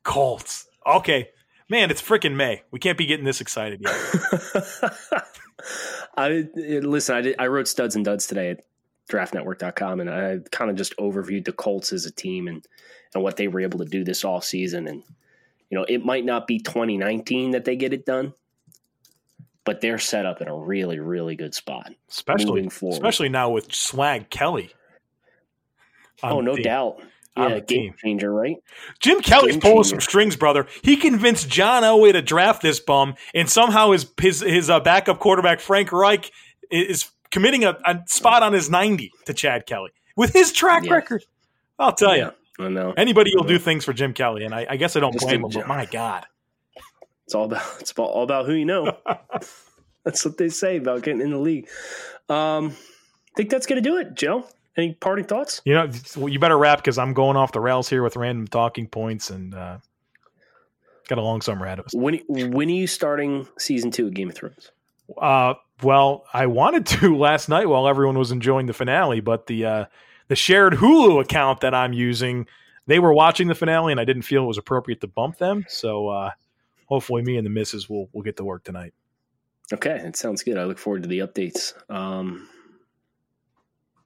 Colts. 0.02 0.66
Okay. 0.84 1.30
Man, 1.70 1.92
it's 1.92 2.02
freaking 2.02 2.34
May. 2.34 2.64
We 2.72 2.80
can't 2.80 2.98
be 2.98 3.06
getting 3.06 3.24
this 3.24 3.40
excited 3.40 3.82
yet. 3.82 3.94
I 6.18 6.48
listen. 6.56 7.16
I, 7.16 7.22
did, 7.22 7.36
I 7.38 7.46
wrote 7.46 7.68
studs 7.68 7.96
and 7.96 8.04
duds 8.04 8.26
today 8.26 8.50
at 8.50 8.62
draftnetwork.com, 9.12 10.00
and 10.00 10.10
I 10.10 10.40
kind 10.52 10.72
of 10.72 10.76
just 10.76 10.98
overviewed 10.98 11.46
the 11.46 11.54
Colts 11.54 11.94
as 11.94 12.08
a 12.08 12.12
team 12.12 12.48
and 12.48 12.68
and 13.14 13.22
what 13.22 13.38
they 13.38 13.48
were 13.48 13.62
able 13.62 13.78
to 13.78 13.86
do 13.86 14.04
this 14.04 14.26
off 14.26 14.44
season. 14.44 14.88
And 14.88 15.04
you 15.70 15.78
know, 15.78 15.86
it 15.88 16.04
might 16.04 16.26
not 16.26 16.48
be 16.48 16.58
2019 16.58 17.52
that 17.52 17.66
they 17.66 17.76
get 17.76 17.94
it 17.94 18.08
done, 18.08 18.34
but 19.66 19.82
they're 19.82 20.00
set 20.00 20.26
up 20.26 20.42
in 20.42 20.48
a 20.48 20.56
really, 20.56 21.00
really 21.00 21.36
good 21.36 21.54
spot. 21.54 21.92
Especially, 22.10 22.66
especially 22.92 23.30
now 23.30 23.50
with 23.50 23.74
Swag 23.74 24.30
Kelly. 24.30 24.72
Oh, 26.24 26.40
no 26.40 26.56
doubt. 26.56 27.02
Yeah, 27.38 27.60
game 27.60 27.94
changer, 28.02 28.34
right? 28.34 28.56
Jim 29.02 29.20
Kelly's 29.20 29.56
game 29.56 29.62
pulling 29.62 29.78
changer. 29.78 29.90
some 29.90 30.00
strings, 30.00 30.38
brother. 30.38 30.68
He 30.84 30.96
convinced 30.96 31.50
John 31.50 31.84
Elway 31.84 32.14
to 32.14 32.22
draft 32.22 32.62
this 32.62 32.80
bum, 32.80 33.16
and 33.34 33.50
somehow 33.50 33.92
his 33.92 34.10
his 34.22 34.40
his 34.40 34.70
uh, 34.70 34.80
backup 34.80 35.20
quarterback 35.20 35.60
Frank 35.60 35.92
Reich 35.92 36.32
is 36.72 37.12
committing 37.32 37.66
a, 37.66 37.78
a, 37.86 38.00
spot 38.08 38.42
on 38.42 38.54
his 38.54 38.70
ninety 38.70 39.12
to 39.26 39.34
Chad 39.34 39.66
Kelly 39.66 39.92
with 40.16 40.32
his 40.32 40.54
track 40.54 40.86
yeah. 40.86 40.94
record. 40.94 41.26
I'll 41.78 41.92
tell 41.92 42.16
yeah, 42.16 42.32
you, 42.58 42.66
I 42.68 42.70
know 42.70 42.94
anybody 42.96 43.34
will 43.36 43.44
do 43.44 43.60
things 43.60 43.84
for 43.84 43.92
Jim 43.92 44.14
Kelly, 44.14 44.46
and 44.46 44.56
I, 44.56 44.66
I 44.70 44.78
guess 44.78 44.96
I 44.96 45.02
don't 45.02 45.12
Just 45.12 45.26
blame 45.26 45.44
him. 45.44 45.50
But 45.54 45.68
my 45.68 45.86
God, 45.88 46.26
it's 47.26 47.36
all 47.36 47.46
about 47.46 47.64
it's 47.80 47.92
all 47.94 48.24
about 48.24 48.46
who 48.46 48.54
you 48.54 48.66
know. 48.66 48.98
That's 50.04 50.24
what 50.24 50.38
they 50.38 50.50
say 50.50 50.78
about 50.78 51.02
getting 51.02 51.22
in 51.22 51.32
the 51.32 51.40
league. 51.40 51.68
Um, 52.30 52.68
I 52.70 53.34
think 53.36 53.50
that's 53.50 53.66
going 53.66 53.82
to 53.82 53.90
do 53.90 53.98
it, 53.98 54.14
Joe. 54.14 54.46
Any 54.78 54.94
parting 54.94 55.26
thoughts? 55.26 55.64
You 55.66 55.74
know, 55.74 55.90
well, 56.16 56.30
you 56.30 56.38
better 56.38 56.60
wrap 56.60 56.78
because 56.78 57.00
I'm 57.00 57.14
going 57.14 57.38
off 57.38 57.52
the 57.52 57.60
rails 57.60 57.90
here 57.90 58.04
with 58.04 58.16
random 58.16 58.48
talking 58.48 58.88
points 58.88 59.32
and 59.32 59.56
uh, 59.56 59.80
got 61.08 61.18
a 61.18 61.22
long 61.22 61.42
summer 61.42 61.66
ahead 61.66 61.80
of 61.80 61.88
us. 61.88 61.96
When 61.96 62.20
when 62.28 62.70
are 62.70 62.72
you 62.72 62.86
starting 62.86 63.48
season 63.58 63.90
two 63.90 64.08
of 64.08 64.14
Game 64.14 64.30
of 64.30 64.36
Thrones? 64.36 64.72
Uh, 65.20 65.56
well, 65.82 66.26
I 66.34 66.46
wanted 66.46 66.86
to 66.88 67.18
last 67.18 67.50
night 67.50 67.68
while 67.68 67.88
everyone 67.88 68.18
was 68.18 68.32
enjoying 68.32 68.68
the 68.68 68.74
finale, 68.74 69.22
but 69.22 69.48
the 69.48 69.66
uh, 69.66 69.86
the 70.28 70.36
shared 70.36 70.74
Hulu 70.74 71.22
account 71.22 71.62
that 71.62 71.74
I'm 71.74 71.94
using, 71.94 72.48
they 72.86 73.00
were 73.00 73.14
watching 73.14 73.48
the 73.48 73.56
finale, 73.56 73.92
and 73.92 74.00
I 74.00 74.06
didn't 74.06 74.24
feel 74.24 74.44
it 74.44 74.48
was 74.48 74.58
appropriate 74.58 75.02
to 75.02 75.08
bump 75.08 75.38
them. 75.38 75.66
So 75.68 76.10
uh, 76.10 76.32
hopefully, 76.86 77.22
me 77.22 77.38
and 77.38 77.46
the 77.46 77.50
missus 77.50 77.90
will 77.90 78.10
will 78.14 78.22
get 78.24 78.38
to 78.38 78.44
work 78.44 78.64
tonight. 78.64 78.94
Okay, 79.74 79.98
it 79.98 80.16
sounds 80.16 80.44
good. 80.44 80.58
I 80.58 80.64
look 80.66 80.78
forward 80.78 81.04
to 81.04 81.10
the 81.10 81.20
updates. 81.20 81.74
Um, 81.90 82.48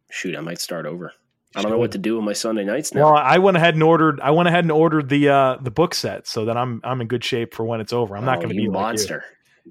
shoot, 0.09 0.35
I 0.35 0.41
might 0.41 0.59
start 0.59 0.85
over. 0.85 1.13
I 1.55 1.61
don't 1.63 1.71
know 1.71 1.79
what 1.79 1.93
to 1.93 1.97
do 1.97 2.15
with 2.15 2.23
my 2.23 2.33
Sunday 2.33 2.63
nights 2.63 2.93
now. 2.93 3.05
Well, 3.05 3.15
I 3.15 3.39
went 3.39 3.57
ahead 3.57 3.73
and 3.73 3.81
ordered. 3.81 4.19
I 4.21 4.31
went 4.31 4.47
ahead 4.47 4.63
and 4.63 4.71
ordered 4.71 5.09
the 5.09 5.29
uh, 5.29 5.57
the 5.59 5.71
book 5.71 5.95
set 5.95 6.27
so 6.27 6.45
that 6.45 6.55
I'm 6.57 6.79
I'm 6.83 7.01
in 7.01 7.07
good 7.07 7.23
shape 7.23 7.53
for 7.55 7.63
when 7.65 7.81
it's 7.81 7.91
over. 7.91 8.15
I'm 8.15 8.23
not 8.25 8.37
Oh, 8.37 8.41
going 8.41 8.49
to 8.49 8.55
be 8.55 8.67
like 8.67 8.71
monster. 8.73 9.23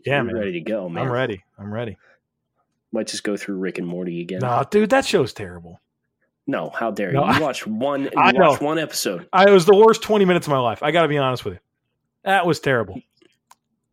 Yeah, 0.05 0.17
You're 0.17 0.25
man. 0.25 0.35
ready 0.35 0.53
to 0.53 0.61
go, 0.61 0.89
man. 0.89 1.05
I'm 1.07 1.13
ready. 1.13 1.45
I'm 1.59 1.73
ready. 1.73 1.97
Might 2.93 3.07
just 3.07 3.23
go 3.23 3.37
through 3.37 3.59
Rick 3.59 3.79
and 3.79 3.87
Morty 3.87 4.21
again. 4.21 4.41
No, 4.41 4.65
dude, 4.71 4.91
that 4.91 5.05
show's 5.05 5.33
terrible. 5.33 5.81
No, 6.47 6.71
how 6.71 6.91
dare 6.91 7.13
No, 7.13 7.21
you? 7.25 7.27
I- 7.31 7.37
You 7.39 7.43
watched 7.45 7.67
one. 7.67 8.03
You 8.05 8.11
I 8.17 8.33
watched 8.33 8.61
know. 8.61 8.67
one 8.67 8.79
episode. 8.79 9.29
I, 9.33 9.47
it 9.49 9.53
was 9.53 9.65
the 9.67 9.77
worst 9.77 10.03
20 10.03 10.25
minutes 10.25 10.47
of 10.47 10.51
my 10.53 10.59
life. 10.59 10.83
I 10.83 10.91
got 10.91 11.03
to 11.03 11.09
be 11.09 11.19
honest 11.19 11.45
with 11.45 11.55
you. 11.55 11.61
That 12.29 12.45
was 12.45 12.61
terrible. 12.61 13.01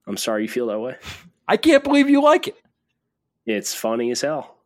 I'm 0.05 0.17
sorry 0.17 0.41
you 0.41 0.49
feel 0.49 0.67
that 0.67 0.77
way. 0.77 0.97
I 1.47 1.55
can't 1.55 1.85
believe 1.85 2.09
you 2.09 2.21
like 2.21 2.49
it. 2.49 2.57
It's 3.45 3.73
funny 3.73 4.11
as 4.11 4.19
hell. 4.19 4.57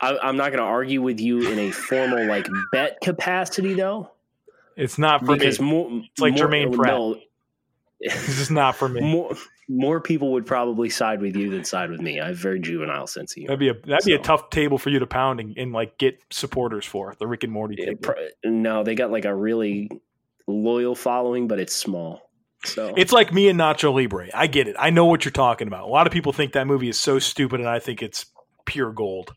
I, 0.00 0.18
I'm 0.20 0.36
not 0.36 0.50
going 0.50 0.58
to 0.58 0.64
argue 0.68 1.00
with 1.00 1.20
you 1.20 1.48
in 1.48 1.60
a 1.60 1.70
formal 1.70 2.26
like 2.26 2.48
bet 2.72 3.00
capacity 3.02 3.74
though, 3.74 4.10
It's 4.76 4.98
not 4.98 5.24
for 5.24 5.36
because 5.36 5.60
me. 5.60 5.66
more 5.70 6.02
It's 6.10 6.20
like 6.20 6.34
more, 6.34 6.48
Jermaine 6.48 6.74
Pratt. 6.74 6.92
No, 6.92 7.20
This 8.00 8.38
is 8.38 8.50
not 8.50 8.76
for 8.76 8.88
me. 8.88 9.00
more 9.00 9.34
more 9.68 10.00
people 10.00 10.32
would 10.32 10.44
probably 10.44 10.90
side 10.90 11.20
with 11.20 11.36
you 11.36 11.50
than 11.50 11.64
side 11.64 11.90
with 11.90 12.00
me. 12.00 12.20
I 12.20 12.28
have 12.28 12.36
very 12.36 12.60
juvenile 12.60 13.06
sense 13.06 13.32
of 13.32 13.36
humor. 13.36 13.56
That'd 13.56 13.60
be 13.60 13.68
a 13.68 13.90
that'd 13.90 14.04
be 14.04 14.14
a 14.14 14.18
tough 14.18 14.50
table 14.50 14.78
for 14.78 14.90
you 14.90 14.98
to 14.98 15.06
pound 15.06 15.40
and, 15.40 15.56
and 15.56 15.72
like 15.72 15.96
get 15.96 16.20
supporters 16.30 16.84
for 16.84 17.14
the 17.18 17.26
Rick 17.26 17.44
and 17.44 17.52
Morty. 17.52 17.76
It 17.78 18.02
table. 18.02 18.14
no, 18.44 18.84
they 18.84 18.94
got 18.94 19.10
like 19.10 19.24
a 19.24 19.34
really 19.34 19.90
loyal 20.46 20.94
following, 20.94 21.48
but 21.48 21.58
it's 21.58 21.74
small. 21.74 22.30
So 22.64 22.94
It's 22.96 23.12
like 23.12 23.32
me 23.32 23.48
and 23.48 23.58
Nacho 23.58 23.94
Libre. 23.94 24.28
I 24.34 24.46
get 24.46 24.68
it. 24.68 24.76
I 24.78 24.90
know 24.90 25.04
what 25.04 25.24
you're 25.24 25.32
talking 25.32 25.68
about. 25.68 25.84
A 25.84 25.90
lot 25.90 26.06
of 26.06 26.12
people 26.12 26.32
think 26.32 26.52
that 26.52 26.66
movie 26.66 26.88
is 26.88 26.98
so 26.98 27.18
stupid, 27.18 27.60
and 27.60 27.68
I 27.68 27.78
think 27.78 28.02
it's 28.02 28.26
pure 28.64 28.92
gold. 28.92 29.34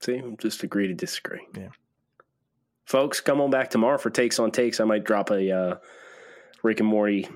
See, 0.00 0.22
just 0.38 0.62
agree 0.62 0.86
to 0.88 0.94
disagree. 0.94 1.46
Yeah. 1.56 1.68
Folks, 2.84 3.20
come 3.20 3.40
on 3.40 3.50
back 3.50 3.70
tomorrow 3.70 3.98
for 3.98 4.10
takes 4.10 4.38
on 4.38 4.50
takes. 4.50 4.80
I 4.80 4.84
might 4.84 5.04
drop 5.04 5.30
a 5.30 5.50
uh, 5.50 5.74
Rick 6.62 6.80
and 6.80 6.88
Morty 6.88 7.28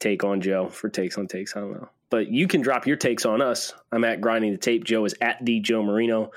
take 0.00 0.24
on 0.24 0.40
Joe 0.40 0.68
for 0.68 0.88
takes 0.88 1.16
on 1.18 1.26
takes. 1.26 1.56
I 1.56 1.60
don't 1.60 1.72
know. 1.72 1.88
But 2.10 2.28
you 2.28 2.46
can 2.46 2.60
drop 2.60 2.86
your 2.86 2.96
takes 2.96 3.24
on 3.24 3.40
us. 3.40 3.74
I'm 3.90 4.04
at 4.04 4.20
Grinding 4.20 4.52
the 4.52 4.58
Tape. 4.58 4.84
Joe 4.84 5.04
is 5.04 5.14
at 5.20 5.44
the 5.44 5.60
Joe 5.60 5.82
Marino. 5.82 6.30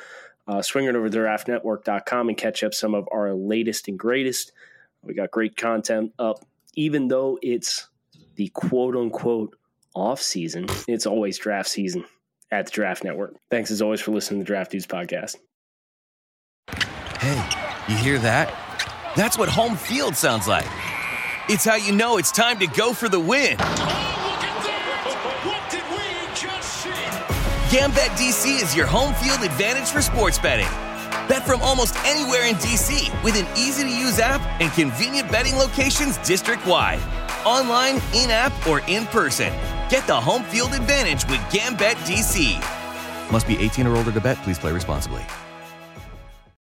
Uh, 0.48 0.62
swing 0.62 0.86
it 0.86 0.96
over 0.96 1.10
to 1.10 1.18
draftnetwork.com 1.18 2.30
and 2.30 2.38
catch 2.38 2.64
up 2.64 2.74
some 2.74 2.96
of 2.96 3.08
our 3.12 3.34
latest 3.34 3.88
and 3.88 4.00
greatest. 4.00 4.54
We 5.04 5.14
got 5.14 5.30
great 5.30 5.58
content 5.58 6.14
up, 6.18 6.46
even 6.76 7.10
though 7.10 7.38
it's 7.42 7.88
the 8.36 8.48
quote 8.50 8.96
unquote 8.96 9.56
off 9.94 10.22
season. 10.22 10.68
It's 10.88 11.06
always 11.06 11.38
draft 11.38 11.70
season 11.70 12.06
at 12.50 12.68
the 12.68 12.72
Draft 12.72 13.04
Network. 13.04 13.36
Thanks 13.52 13.72
as 13.72 13.82
always 13.82 14.00
for 14.00 14.12
listening 14.12 14.40
to 14.40 14.44
the 14.44 14.48
Draft 14.48 14.72
Dudes 14.72 14.88
podcast. 14.88 15.36
Hey, 17.20 17.50
you 17.90 17.98
hear 17.98 18.18
that? 18.20 18.54
That's 19.16 19.38
what 19.38 19.50
home 19.50 19.76
field 19.76 20.16
sounds 20.16 20.48
like. 20.48 20.68
It's 21.50 21.64
how 21.64 21.76
you 21.76 21.94
know 21.94 22.18
it's 22.18 22.32
time 22.32 22.60
to 22.60 22.68
go 22.68 22.92
for 22.92 23.08
the 23.08 23.20
win. 23.20 23.56
Oh, 23.60 24.18
GambetDC 27.70 28.62
is 28.62 28.76
your 28.76 28.86
home 28.86 29.14
field 29.14 29.42
advantage 29.42 29.88
for 29.90 30.02
sports 30.02 30.38
betting. 30.38 30.68
Bet 31.30 31.46
from 31.46 31.62
almost 31.62 31.96
anywhere 32.06 32.46
in 32.48 32.56
DC 32.56 33.24
with 33.24 33.38
an 33.38 33.46
easy 33.58 33.84
to 33.84 33.90
use 33.90 34.20
app 34.20 34.42
and 34.62 34.72
convenient 34.74 35.32
betting 35.32 35.56
locations 35.56 36.18
district 36.18 36.66
wide. 36.68 37.00
Online, 37.46 37.96
in 38.14 38.30
app, 38.30 38.52
or 38.68 38.82
in 38.88 39.06
person. 39.06 39.54
Get 39.90 40.06
the 40.06 40.20
home 40.20 40.44
field 40.44 40.74
advantage 40.74 41.26
with 41.28 41.40
GambetDC. 41.50 42.60
Must 43.32 43.48
be 43.48 43.58
18 43.58 43.88
or 43.88 43.96
older 43.96 44.12
to 44.12 44.20
bet. 44.20 44.38
Please 44.40 44.60
play 44.60 44.74
responsibly. 44.74 45.26